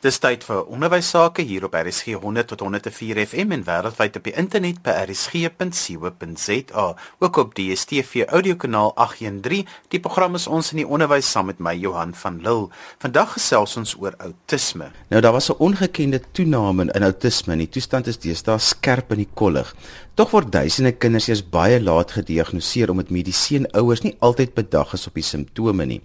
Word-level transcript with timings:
Dis 0.00 0.16
tyd 0.16 0.46
vir 0.48 0.62
onderwys 0.72 1.10
sake 1.12 1.44
hier 1.44 1.66
op 1.66 1.74
RSG 1.76 2.14
100 2.22 2.48
tot 2.48 2.62
104 2.64 3.18
FM 3.20 3.50
en 3.52 3.66
wêreldwyd 3.66 4.14
op 4.16 4.24
die 4.24 4.32
internet 4.32 4.78
by 4.80 4.94
rsg.co.za. 5.02 6.84
Ook 7.20 7.40
op 7.42 7.52
die 7.58 7.66
DStv 7.74 8.24
audiokanaal 8.32 8.94
813. 8.96 9.68
Die 9.92 10.00
program 10.00 10.38
is 10.40 10.46
ons 10.48 10.72
in 10.72 10.80
die 10.80 10.88
onderwys 10.88 11.28
saam 11.28 11.50
met 11.52 11.60
my 11.60 11.74
Johan 11.76 12.16
van 12.16 12.40
Lille. 12.40 12.70
Vandag 13.04 13.34
gesels 13.36 13.76
ons 13.76 13.92
oor 14.00 14.16
outisme. 14.24 14.88
Nou 15.12 15.20
daar 15.20 15.36
was 15.36 15.50
'n 15.52 15.60
ongekende 15.60 16.22
toename 16.32 16.88
in 16.94 17.04
outisme. 17.04 17.56
Die 17.56 17.68
toestand 17.68 18.06
is 18.06 18.18
deesdae 18.18 18.58
skerp 18.58 19.12
in 19.12 19.18
die 19.18 19.32
kollig. 19.34 19.76
Tog 20.20 20.34
word 20.34 20.50
duisende 20.52 20.90
kinders 21.00 21.30
eers 21.30 21.40
baie 21.40 21.78
laat 21.80 22.10
gediagnoseer 22.12 22.90
omdat 22.92 23.08
medisyne 23.08 23.70
ouers 23.80 24.02
nie 24.04 24.10
altyd 24.20 24.50
bedag 24.52 24.90
is 24.92 25.06
op 25.08 25.14
die 25.16 25.24
simptome 25.24 25.86
nie. 25.88 25.96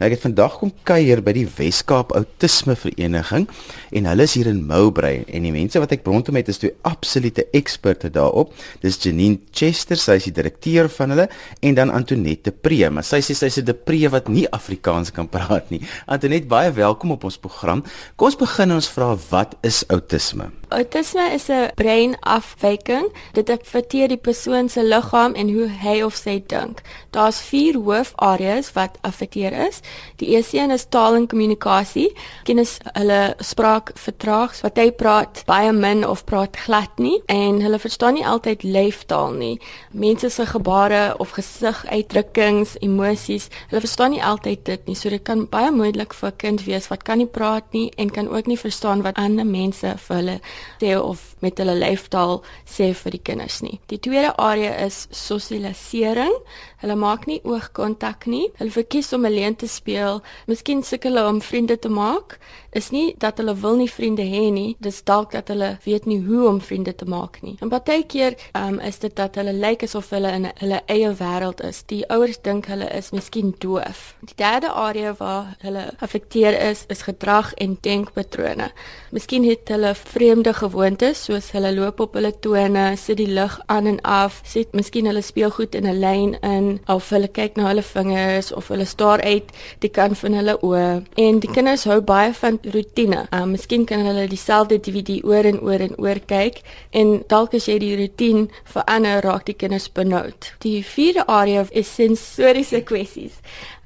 Nou 0.00 0.08
ek 0.08 0.16
het 0.16 0.24
vandag 0.24 0.56
kom 0.58 0.72
kuier 0.88 1.22
by 1.22 1.36
die 1.36 1.44
Wes-Kaap 1.46 2.10
Autisme 2.18 2.74
Vereniging 2.74 3.46
en 3.94 4.10
hulle 4.10 4.26
is 4.26 4.34
hier 4.34 4.50
in 4.50 4.64
Mowbray 4.66 5.22
en 5.22 5.46
die 5.46 5.54
mense 5.54 5.78
wat 5.78 5.94
ek 5.94 6.02
rondom 6.10 6.40
het 6.40 6.50
is 6.50 6.58
twee 6.58 6.74
absolute 6.82 7.46
eksperte 7.54 8.10
daarop. 8.10 8.50
Dis 8.82 8.98
Janine 9.04 9.38
Chester, 9.54 10.02
sy 10.02 10.18
is 10.18 10.26
die 10.26 10.34
direkteur 10.40 10.90
van 10.90 11.14
hulle 11.14 11.30
en 11.62 11.78
dan 11.78 11.94
Antoinette 11.94 12.50
Pre, 12.50 12.90
maar 12.90 13.06
sy 13.06 13.22
sê 13.22 13.38
sy's 13.38 13.62
'n 13.62 13.70
depree 13.70 14.10
wat 14.10 14.26
nie 14.26 14.48
Afrikaans 14.50 15.14
kan 15.14 15.30
praat 15.30 15.70
nie. 15.70 15.86
Antoinette, 16.10 16.50
baie 16.50 16.72
welkom 16.74 17.12
op 17.12 17.22
ons 17.22 17.38
program. 17.38 17.84
Kom 18.16 18.34
ons 18.34 18.36
begin 18.36 18.72
ons 18.72 18.90
vra 18.90 19.14
wat 19.30 19.54
is 19.62 19.84
outisme? 19.86 20.50
Autisme 20.70 21.30
is 21.34 21.48
'n 21.48 21.70
breinafwyking. 21.74 23.12
Dit 23.32 23.46
affekteer 23.60 24.08
die 24.08 24.20
persoon 24.20 24.68
se 24.68 24.82
liggaam 24.82 25.34
en 25.34 25.50
hoe 25.52 25.68
hy 25.82 26.00
of 26.02 26.16
sy 26.16 26.42
dink. 26.46 26.82
Daar's 27.10 27.40
4 27.40 27.78
hoofareas 27.78 28.72
wat 28.72 28.98
affekteer 29.06 29.52
is. 29.66 29.80
Die 30.16 30.28
eerste 30.34 30.58
een 30.58 30.70
is 30.70 30.86
taal 30.88 31.14
en 31.14 31.26
kommunikasie. 31.26 32.10
Kinders 32.44 32.78
hulle 32.92 33.34
spraak 33.38 33.92
vertraag, 33.94 34.54
wat 34.62 34.78
hy 34.78 34.90
praat 34.92 35.42
baie 35.46 35.72
min 35.72 36.04
of 36.06 36.24
praat 36.24 36.56
glad 36.56 36.98
nie 36.98 37.18
en 37.26 37.60
hulle 37.60 37.78
verstaan 37.78 38.14
nie 38.18 38.26
altyd 38.26 38.62
lyftaal 38.62 39.32
nie. 39.38 39.56
Mense 39.92 40.30
se 40.30 40.46
gebare 40.46 41.14
of 41.18 41.34
gesiguitdrukkings, 41.36 42.76
emosies, 42.80 43.48
hulle 43.70 43.84
verstaan 43.84 44.14
nie 44.16 44.22
altyd 44.24 44.64
dit 44.64 44.86
nie. 44.86 44.96
So 44.98 45.10
dit 45.10 45.24
kan 45.24 45.46
baie 45.50 45.70
moeilik 45.70 46.14
vir 46.14 46.30
'n 46.30 46.36
kind 46.36 46.64
wees 46.64 46.88
wat 46.88 47.02
kan 47.04 47.18
nie 47.18 47.26
praat 47.26 47.72
nie 47.72 47.90
en 47.96 48.10
kan 48.10 48.28
ook 48.28 48.46
nie 48.46 48.58
verstaan 48.58 49.02
wat 49.02 49.16
ander 49.16 49.46
mense 49.46 49.94
vir 49.96 50.16
hulle 50.16 50.40
sê 50.80 50.96
of 51.00 51.29
met 51.40 51.58
hulle 51.58 51.76
lyfstaal 51.78 52.40
sê 52.68 52.90
vir 52.94 53.16
die 53.16 53.22
kinders 53.30 53.60
nie. 53.64 53.80
Die 53.92 53.98
tweede 53.98 54.32
area 54.38 54.74
is 54.86 55.06
sosialisering. 55.10 56.34
Hulle 56.80 56.96
maak 56.96 57.26
nie 57.28 57.40
oogkontak 57.44 58.26
nie. 58.30 58.48
Hulle 58.58 58.72
verkies 58.74 59.12
om 59.16 59.24
alleen 59.28 59.56
te 59.56 59.68
speel. 59.68 60.22
Miskien 60.48 60.82
sukkel 60.86 61.16
hulle 61.16 61.28
om 61.28 61.40
vriende 61.44 61.78
te 61.78 61.88
maak. 61.92 62.38
Is 62.72 62.90
nie 62.94 63.14
dat 63.18 63.40
hulle 63.40 63.56
wil 63.58 63.80
nie 63.80 63.90
vriende 63.90 64.22
hê 64.22 64.44
nie, 64.54 64.76
dis 64.78 65.00
dalk 65.02 65.32
dat 65.34 65.48
hulle 65.50 65.72
weet 65.82 66.06
nie 66.06 66.20
hoe 66.22 66.44
om 66.48 66.60
vriende 66.62 66.94
te 66.94 67.06
maak 67.10 67.40
nie. 67.42 67.56
En 67.60 67.72
baie 67.72 68.04
keer 68.06 68.36
um, 68.54 68.78
is 68.86 69.00
dit 69.02 69.14
dat 69.18 69.34
hulle 69.40 69.52
lyk 69.56 69.82
asof 69.82 70.12
hulle 70.14 70.30
in 70.36 70.46
hulle 70.60 70.78
eie 70.92 71.10
wêreld 71.18 71.64
is. 71.66 71.82
Die 71.90 72.04
ouers 72.14 72.38
dink 72.46 72.68
hulle 72.70 72.86
is 72.94 73.10
miskien 73.10 73.54
doof. 73.58 74.14
Die 74.22 74.36
derde 74.38 74.70
area 74.70 75.16
waar 75.18 75.56
hulle 75.64 75.88
affekteer 75.98 76.54
is, 76.70 76.84
is 76.88 77.02
gedrag 77.08 77.52
en 77.58 77.76
denkpatrone. 77.82 78.70
Miskien 79.10 79.48
het 79.48 79.68
hulle 79.72 79.94
vreemde 79.98 80.54
gewoontes 80.54 81.26
soos 81.30 81.52
hulle 81.54 81.70
loop 81.76 82.00
op 82.02 82.16
hulle 82.18 82.32
tone, 82.42 82.84
sit 82.98 83.20
die 83.20 83.28
lig 83.30 83.54
aan 83.70 83.86
en 83.86 83.98
af, 84.06 84.40
sit 84.48 84.72
miskien 84.74 85.06
hulle 85.06 85.22
speelgoed 85.22 85.76
in 85.78 85.86
'n 85.86 86.00
lyn 86.02 86.32
in 86.42 86.80
of 86.88 87.10
hulle 87.14 87.28
kyk 87.28 87.56
na 87.56 87.68
hulle 87.68 87.82
vingers 87.82 88.50
of 88.52 88.68
hulle 88.68 88.84
staar 88.84 89.20
uit 89.22 89.52
die 89.78 89.92
kant 89.98 90.18
van 90.18 90.34
hulle 90.34 90.56
oë 90.66 90.88
en 91.24 91.40
die 91.40 91.52
kinders 91.54 91.84
hou 91.84 92.00
baie 92.00 92.32
van 92.34 92.58
rotine. 92.74 93.26
Uh, 93.32 93.44
miskien 93.44 93.86
kan 93.86 94.02
hulle 94.06 94.26
dieselfde 94.26 94.80
DVD 94.80 95.22
oor 95.24 95.44
en 95.44 95.60
oor 95.60 95.80
en 95.80 95.94
oor 95.98 96.18
kyk 96.26 96.62
en 96.90 97.22
dalk 97.28 97.54
as 97.54 97.68
jy 97.68 97.78
die 97.78 97.96
rotine 97.96 98.48
verander 98.64 99.22
raak 99.22 99.46
die 99.46 99.54
kinders 99.54 99.88
benoud. 99.92 100.52
Die 100.58 100.82
vierde 100.82 101.26
area 101.26 101.66
is 101.70 101.94
sensoriese 101.94 102.82
kwessies. 102.82 103.38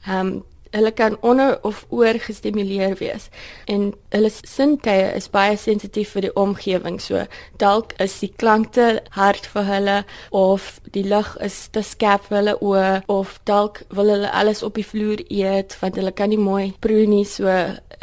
Um 0.09 0.44
hulle 0.75 0.93
kan 0.93 1.17
onder 1.23 1.57
of 1.65 1.85
oor 1.89 2.19
gestimuleer 2.27 2.97
wees 3.01 3.29
en 3.71 3.93
hulle 4.15 4.31
sintuie 4.35 5.11
is 5.15 5.31
baie 5.35 5.57
sensitief 5.61 6.15
vir 6.17 6.29
die 6.29 6.35
omgewing 6.45 7.01
so 7.03 7.25
dalk 7.62 7.95
is 8.03 8.17
die 8.23 8.33
klanke 8.43 8.89
hard 9.19 9.49
vir 9.55 9.69
hulle 9.71 9.99
of 10.31 10.69
die 10.97 11.07
lig 11.07 11.35
is 11.49 11.59
te 11.75 11.85
skerp 11.87 12.29
vir 12.31 12.41
hulle 12.41 12.57
oë 12.61 12.91
of 13.12 13.39
dalk 13.51 13.85
wil 13.95 14.12
hulle 14.15 14.33
alles 14.33 14.62
op 14.67 14.81
die 14.81 14.87
vloer 14.87 15.25
eet 15.29 15.77
want 15.81 16.01
hulle 16.01 16.15
kan 16.15 16.33
nie 16.35 16.41
mooi 16.41 16.73
proe 16.85 17.06
nie 17.11 17.25
so 17.29 17.51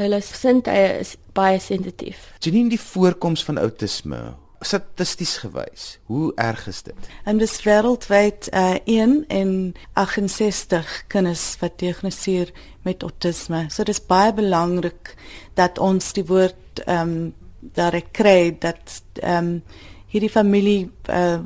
hulle 0.01 0.21
sintuie 0.25 0.87
is 1.01 1.17
baie 1.35 1.59
sensitief. 1.63 2.31
Janine 2.43 2.71
die 2.73 2.79
voorkoms 2.79 3.43
van 3.47 3.59
outisme 3.61 4.21
statisties 4.61 5.37
gewys. 5.37 5.99
Hoe 6.05 6.31
erg 6.35 6.67
is 6.67 6.81
dit? 6.83 7.09
En 7.25 7.37
dis 7.41 7.53
wêreldwyd 7.65 8.49
uh, 8.53 8.75
1 8.85 9.25
in 9.27 9.75
68 9.93 11.03
kinders 11.07 11.45
wat 11.59 11.79
diagnoseer 11.81 12.51
met 12.85 13.01
autisme. 13.01 13.65
So 13.69 13.83
dis 13.83 14.01
baie 14.05 14.33
belangrik 14.33 15.15
dat 15.59 15.79
ons 15.81 16.13
die 16.17 16.25
woord 16.25 16.83
ehm 16.85 17.15
um, 17.15 17.33
daar 17.61 17.93
kry 18.11 18.55
dat 18.59 19.01
ehm 19.21 19.37
um, 19.37 19.63
hierdie 20.11 20.31
familie 20.33 20.91
uh, 21.09 21.39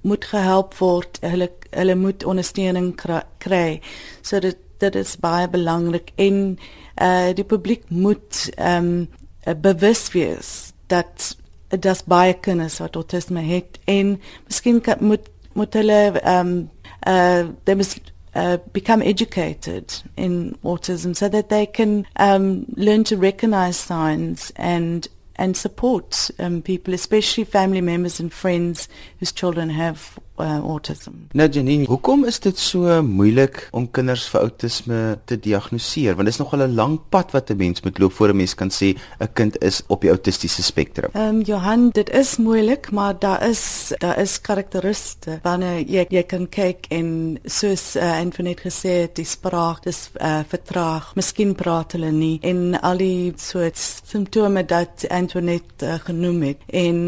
moet 0.00 0.24
gehelp 0.24 0.76
word. 0.78 1.18
Hulle 1.20 1.50
hulle 1.70 1.94
moet 1.94 2.24
ondersteuning 2.24 2.94
kry. 3.38 3.80
So 4.22 4.40
dit 4.40 4.58
dit 4.78 4.94
is 4.94 5.16
baie 5.16 5.48
belangrik 5.48 6.12
en 6.20 6.58
uh, 7.02 7.32
die 7.34 7.44
publiek 7.44 7.88
moet 7.90 8.50
ehm 8.56 9.06
um, 9.46 9.60
bewus 9.62 10.08
wees 10.12 10.72
dat 10.90 11.36
das 11.68 12.02
baie 12.02 12.34
kinders 12.34 12.78
wat 12.78 12.96
autisme 12.96 13.40
het 13.40 13.78
en 13.84 14.20
miskien 14.46 14.82
moet 15.00 15.30
moet 15.52 15.74
hulle 15.74 16.20
um 16.24 16.70
uh 17.08 17.44
they 17.64 17.74
must 17.74 18.00
uh, 18.36 18.58
become 18.72 19.04
educated 19.04 20.02
in 20.14 20.56
autism 20.62 21.12
so 21.12 21.28
that 21.28 21.48
they 21.48 21.66
can 21.66 22.06
um 22.20 22.64
learn 22.76 23.04
to 23.04 23.16
recognize 23.16 23.78
signs 23.78 24.52
and 24.56 25.08
and 25.38 25.56
support 25.56 26.30
um, 26.38 26.62
people 26.62 26.94
especially 26.94 27.44
family 27.44 27.80
members 27.80 28.20
and 28.20 28.32
friends 28.32 28.88
whose 29.18 29.32
children 29.32 29.70
have 29.70 30.18
uh, 30.40 30.58
autism. 30.58 31.10
Nou 31.32 31.48
Janine, 31.48 31.86
hoekom 31.86 32.24
is 32.24 32.40
dit 32.40 32.58
so 32.58 33.02
moeilik 33.02 33.68
om 33.72 33.90
kinders 33.90 34.26
vir 34.28 34.40
outisme 34.40 35.00
te 35.24 35.38
diagnoseer? 35.38 36.14
Want 36.14 36.28
dit 36.28 36.34
is 36.34 36.42
nogal 36.42 36.66
'n 36.66 36.74
lang 36.74 37.00
pad 37.08 37.32
wat 37.32 37.50
'n 37.50 37.56
mens 37.56 37.82
moet 37.82 37.98
loop 37.98 38.12
voor 38.12 38.28
'n 38.28 38.36
mens 38.36 38.54
kan 38.54 38.70
sê 38.70 38.96
'n 39.20 39.32
kind 39.32 39.62
is 39.62 39.82
op 39.86 40.00
die 40.00 40.10
autistiese 40.10 40.62
spektrum. 40.62 41.10
Ehm 41.12 41.36
um, 41.36 41.40
Johan, 41.40 41.90
dit 41.90 42.10
is 42.10 42.36
moeilik, 42.36 42.90
maar 42.90 43.18
daar 43.18 43.48
is 43.48 43.92
daar 43.98 44.18
is 44.18 44.40
karakteristieke 44.40 45.38
wanneer 45.42 45.80
jy 45.86 46.04
jy 46.08 46.22
kan 46.22 46.46
kyk 46.48 46.86
en 46.94 47.38
soos 47.44 47.96
uh, 47.96 48.18
Antoinette 48.18 48.62
gesê 48.68 49.02
het, 49.04 49.16
die 49.16 49.24
spraak 49.24 49.86
is 49.86 50.10
uh, 50.20 50.40
vertraag. 50.48 51.12
Miskien 51.14 51.54
praat 51.54 51.92
hulle 51.96 52.10
nie 52.12 52.38
en 52.42 52.80
al 52.80 52.96
die 52.96 53.32
soort 53.40 53.78
simptome 53.78 54.64
dat 54.64 55.06
Antoinette 55.10 55.86
uh, 55.86 55.98
genoem 56.06 56.42
het 56.42 56.62
en 56.66 56.98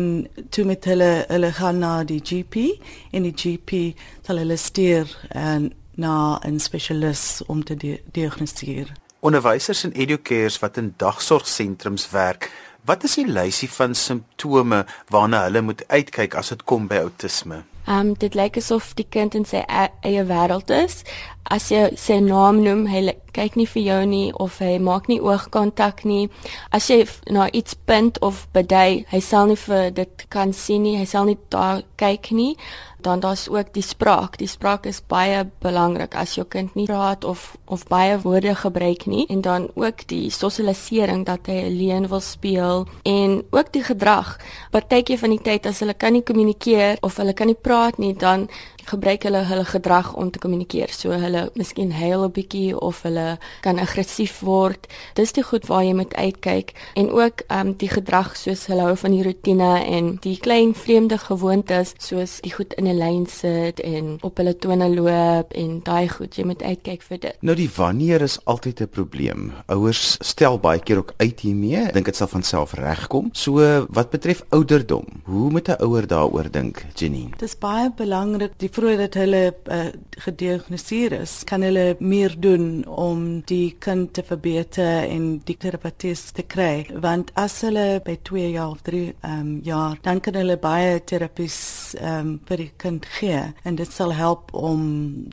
toe 0.51 0.65
met 0.65 0.85
hulle 0.85 1.11
hulle 1.29 1.53
gaan 1.53 1.79
na 1.83 1.93
die 2.05 2.21
GP 2.25 2.69
en 3.11 3.18
die 3.23 3.35
GP 3.35 3.99
sal 4.27 4.39
hulle 4.39 4.57
stuur 4.57 5.11
en 5.29 5.73
na 5.99 6.39
'n 6.45 6.59
spesialis 6.61 7.43
om 7.47 7.65
te 7.65 7.77
di 7.77 8.01
diagnoseer. 8.13 8.93
Onderwysers 9.21 9.85
en 9.85 9.93
educators 9.93 10.59
wat 10.59 10.77
in 10.77 10.95
dagsorgsentrums 10.97 12.11
werk, 12.11 12.51
wat 12.85 13.05
is 13.05 13.15
die 13.15 13.27
lysie 13.27 13.71
van 13.71 13.95
simptome 13.95 14.87
waarna 15.09 15.43
hulle 15.43 15.61
moet 15.61 15.83
uitkyk 15.89 16.35
as 16.35 16.49
dit 16.49 16.65
kom 16.65 16.87
by 16.87 17.03
outisme? 17.03 17.65
Ehm 17.89 18.07
um, 18.07 18.15
dit 18.15 18.35
lyk 18.35 18.57
asof 18.57 18.95
die 18.95 19.07
kind 19.09 19.35
in 19.35 19.47
sy 19.49 19.63
e-, 19.65 19.93
eie 20.05 20.25
wêreld 20.29 20.71
is. 20.71 21.05
As 21.43 21.71
jy 21.73 21.87
sy 21.97 22.19
naam 22.21 22.61
noem, 22.63 22.83
hy 22.87 23.15
kyk 23.33 23.57
nie 23.57 23.67
vir 23.67 23.83
jou 23.83 24.03
nie 24.07 24.33
of 24.37 24.59
hy 24.61 24.75
maak 24.79 25.09
nie 25.09 25.21
oogkontak 25.25 26.05
nie. 26.05 26.29
As 26.71 26.91
jy 26.91 27.07
na 27.33 27.49
iets 27.49 27.75
punt 27.89 28.21
of 28.21 28.45
bedui, 28.53 29.07
hy 29.09 29.21
sal 29.25 29.49
nie 29.49 29.57
vir 29.57 29.91
dit 29.97 30.27
kan 30.29 30.53
sien 30.53 30.85
nie. 30.85 30.99
Hy 31.01 31.07
sal 31.09 31.25
nie 31.25 31.39
daar 31.49 31.81
kyk 31.97 32.31
nie 32.37 32.59
dan 33.01 33.21
daar's 33.21 33.49
ook 33.49 33.73
die 33.73 33.83
spraak. 33.83 34.39
Die 34.39 34.49
spraak 34.49 34.87
is 34.87 35.01
baie 35.07 35.47
belangrik 35.63 36.15
as 36.15 36.35
jou 36.35 36.47
kind 36.49 36.75
nie 36.75 36.87
praat 36.87 37.25
of 37.25 37.57
of 37.65 37.85
baie 37.87 38.19
woorde 38.21 38.55
gebruik 38.55 39.07
nie 39.07 39.27
en 39.29 39.41
dan 39.41 39.69
ook 39.75 40.07
die 40.09 40.31
sosialisering 40.31 41.27
dat 41.27 41.47
hy 41.47 41.59
alleen 41.69 42.09
wil 42.09 42.21
speel 42.21 42.87
en 43.03 43.43
ook 43.51 43.73
die 43.73 43.85
gedrag. 43.85 44.37
Partykeer 44.71 45.19
van 45.19 45.31
die 45.31 45.43
tyd 45.43 45.67
as 45.67 45.81
hulle 45.85 45.95
kan 45.95 46.13
nie 46.13 46.23
kommunikeer 46.23 46.97
of 47.01 47.17
hulle 47.17 47.33
kan 47.33 47.47
nie 47.47 47.59
praat 47.61 47.99
nie, 47.99 48.15
dan 48.15 48.49
gebruik 48.89 49.23
hulle 49.29 49.45
hulle 49.49 49.65
gedrag 49.65 50.15
om 50.15 50.31
te 50.31 50.39
kommunikeer. 50.43 50.93
So 50.93 51.11
hulle 51.11 51.49
miskien 51.55 51.93
huil 51.93 52.25
'n 52.25 52.33
bietjie 52.33 52.79
of 52.81 53.03
hulle 53.03 53.39
kan 53.61 53.79
aggressief 53.79 54.41
word. 54.41 54.87
Dis 55.15 55.33
die 55.33 55.43
goed 55.43 55.67
waar 55.67 55.85
jy 55.85 55.95
moet 55.95 56.15
uitkyk 56.15 56.73
en 56.95 57.11
ook 57.11 57.43
ehm 57.49 57.67
um, 57.67 57.75
die 57.77 57.89
gedrag 57.89 58.37
soos 58.37 58.67
hulle 58.67 58.83
hou 58.83 58.97
van 58.97 59.13
die 59.13 59.23
rotine 59.23 59.85
en 59.85 60.17
die 60.21 60.37
klein 60.39 60.75
vreemde 60.75 61.19
gewoontes 61.19 61.95
soos 61.99 62.41
die 62.41 62.53
goed 62.53 62.75
in 62.75 62.89
'n 62.89 62.99
lyn 62.99 63.27
sit 63.27 63.81
en 63.81 64.19
op 64.21 64.37
hulle 64.37 64.57
tone 64.57 64.89
loop 64.89 65.53
en 65.53 65.81
daai 65.85 66.09
goed. 66.09 66.37
Jy 66.37 66.45
moet 66.45 66.63
uitkyk 66.63 67.03
vir 67.03 67.19
dit. 67.19 67.37
Nou 67.41 67.57
die 67.57 67.71
wanneer 67.77 68.23
is 68.23 68.39
altyd 68.45 68.81
'n 68.81 68.89
probleem. 68.89 69.53
Ouers 69.67 70.17
stel 70.21 70.59
baie 70.59 70.81
keer 70.81 70.99
ook 70.99 71.15
uit 71.17 71.41
hiermee. 71.41 71.77
Ek 71.77 71.93
dink 71.93 72.07
dit 72.07 72.17
sal 72.17 72.27
van 72.27 72.43
self 72.43 72.73
regkom. 72.73 73.29
So 73.33 73.87
wat 73.91 74.11
betref 74.11 74.43
ouderdom, 74.49 75.05
hoe 75.25 75.51
moet 75.51 75.69
'n 75.69 75.83
ouer 75.83 76.07
daaroor 76.07 76.51
dink, 76.51 76.85
Janine? 76.95 77.31
Dit 77.31 77.43
is 77.43 77.59
baie 77.59 77.91
belangrik 77.97 78.53
die 78.59 78.69
vroeër 78.79 79.01
dat 79.03 79.17
hulle 79.19 79.43
uh, 79.75 79.89
gediagnoseer 80.23 81.17
is, 81.21 81.43
kan 81.49 81.65
hulle 81.67 81.97
meer 81.99 82.35
doen 82.39 82.85
om 82.87 83.25
die 83.51 83.75
kind 83.83 84.13
te 84.15 84.23
verbeter 84.23 85.09
en 85.09 85.41
die 85.49 85.57
terapeut 85.59 85.97
te 85.99 86.45
kry. 86.47 86.87
Want 87.03 87.33
as 87.39 87.61
hulle 87.67 88.01
by 88.05 88.15
2 88.29 88.51
jaar 88.55 88.75
of 88.77 88.83
3 88.87 89.01
um, 89.27 89.51
jaar, 89.67 89.99
dan 90.05 90.21
kan 90.23 90.37
hulle 90.39 90.59
baie 90.61 90.99
terapies 91.03 91.59
um, 91.99 92.37
vir 92.49 92.63
die 92.63 92.71
kind 92.79 93.07
gee 93.19 93.41
en 93.67 93.79
dit 93.79 93.93
sal 93.93 94.15
help 94.15 94.53
om 94.55 94.85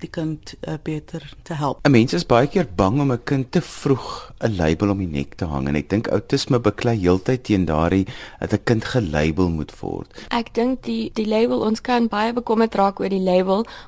die 0.01 0.09
kind 0.09 0.55
uh, 0.65 0.79
beter 0.83 1.25
te 1.43 1.57
help. 1.59 1.83
'n 1.85 1.93
Mens 1.95 2.13
is 2.17 2.25
baie 2.25 2.47
keer 2.47 2.67
bang 2.75 2.99
om 3.01 3.11
'n 3.11 3.23
kind 3.23 3.51
te 3.51 3.61
vroeg 3.61 4.33
'n 4.41 4.55
label 4.57 4.89
om 4.89 4.99
die 4.99 5.11
nek 5.19 5.37
te 5.37 5.45
hang 5.45 5.67
en 5.67 5.75
ek 5.75 5.89
dink 5.89 6.07
outisme 6.07 6.59
beklei 6.59 6.97
heeltyd 6.97 7.43
teen 7.43 7.65
daardie 7.65 8.05
dat 8.39 8.53
'n 8.53 8.63
kind 8.63 8.85
gelabel 8.85 9.49
moet 9.49 9.73
word. 9.81 10.09
Ek 10.29 10.53
dink 10.53 10.83
die 10.83 11.11
die 11.13 11.27
label 11.27 11.61
ons 11.61 11.81
kan 11.81 12.07
baie 12.07 12.33
bekommerd 12.33 12.75
raak 12.75 12.99
oor 12.99 13.09
die 13.09 13.19
label, 13.19 13.34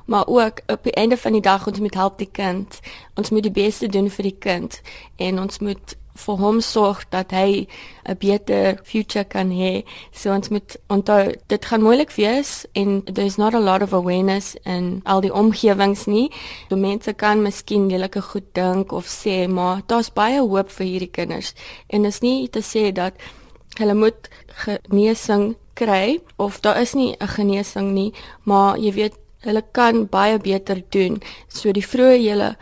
maar 0.06 0.26
ook 0.26 0.60
op 0.66 0.82
die 0.82 0.92
einde 0.92 1.16
van 1.16 1.32
die 1.32 1.40
dag 1.40 1.66
ons 1.66 1.78
moet 1.80 1.94
help 1.94 2.18
die 2.18 2.30
kind. 2.32 2.80
Ons 3.14 3.30
moet 3.30 3.42
die 3.42 3.50
beste 3.50 3.86
doen 3.86 4.10
vir 4.10 4.22
die 4.22 4.36
kind 4.38 4.80
en 5.16 5.40
ons 5.40 5.58
moet 5.58 5.96
vir 6.18 6.38
hom 6.42 6.60
sorg 6.64 7.04
dat 7.14 7.30
hy 7.30 7.66
'n 8.04 8.16
beter 8.18 8.78
future 8.84 9.24
kan 9.24 9.50
hê. 9.50 9.84
So 10.12 10.32
ons 10.32 10.48
moet 10.48 10.76
onthou 10.88 11.34
dit 11.46 11.64
gaan 11.64 11.82
moeilik 11.82 12.10
wees 12.16 12.66
en 12.72 13.04
there's 13.04 13.36
not 13.36 13.54
a 13.54 13.60
lot 13.60 13.82
of 13.82 13.92
awareness 13.92 14.56
in 14.64 15.00
al 15.04 15.20
die 15.20 15.32
omgewings 15.32 16.06
nie. 16.06 16.30
So 16.68 16.76
mense 16.76 17.12
kan 17.12 17.42
miskien 17.42 17.88
lelike 17.88 18.22
goed 18.22 18.54
dink 18.54 18.92
of 18.92 19.06
sê, 19.06 19.48
maar 19.48 19.82
daar's 19.86 20.12
baie 20.12 20.40
hoop 20.40 20.70
vir 20.70 20.86
hierdie 20.86 21.10
kinders. 21.10 21.54
En 21.86 22.04
is 22.04 22.20
nie 22.20 22.48
te 22.48 22.60
sê 22.60 22.92
dat 22.92 23.14
hulle 23.78 23.94
moet 23.94 24.28
genesing 24.64 25.56
kry 25.74 26.20
of 26.36 26.60
daar 26.60 26.80
is 26.80 26.94
nie 26.94 27.16
'n 27.20 27.28
genesing 27.28 27.92
nie, 27.92 28.12
maar 28.42 28.78
jy 28.78 28.92
weet 28.92 29.14
hulle 29.46 29.62
kan 29.72 30.06
baie 30.10 30.38
beter 30.42 30.82
doen. 30.94 31.20
So 31.48 31.72
die 31.72 31.84
vroeë 31.84 32.18
jy 32.18 32.54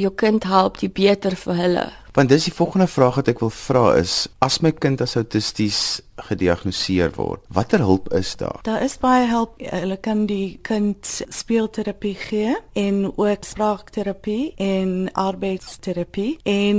jou 0.00 0.10
kind 0.18 0.44
help, 0.44 0.80
die 0.82 0.90
beter 0.90 1.36
vir 1.38 1.60
hulle. 1.60 1.84
Want 2.14 2.30
dis 2.30 2.46
die 2.46 2.54
volgende 2.54 2.86
vraag 2.86 3.18
wat 3.18 3.28
ek 3.32 3.40
wil 3.42 3.50
vra 3.50 3.84
is, 3.98 4.28
as 4.44 4.60
my 4.62 4.70
kind 4.70 5.02
as 5.02 5.16
autisties 5.18 6.00
gediagnoseer 6.16 7.10
word, 7.16 7.42
watter 7.48 7.78
hulp 7.78 8.12
is 8.12 8.36
daar? 8.36 8.60
Daar 8.62 8.82
is 8.82 8.96
baie 8.98 9.26
hulp. 9.28 9.58
Hulle 9.58 9.96
kan 9.96 10.26
die 10.26 10.58
kind 10.62 11.06
speelterapie 11.28 12.14
gee 12.14 12.56
en 12.72 13.12
ook 13.16 13.44
spraakterapie 13.44 14.54
en 14.56 15.10
arbeidsterapie 15.12 16.38
en 16.42 16.78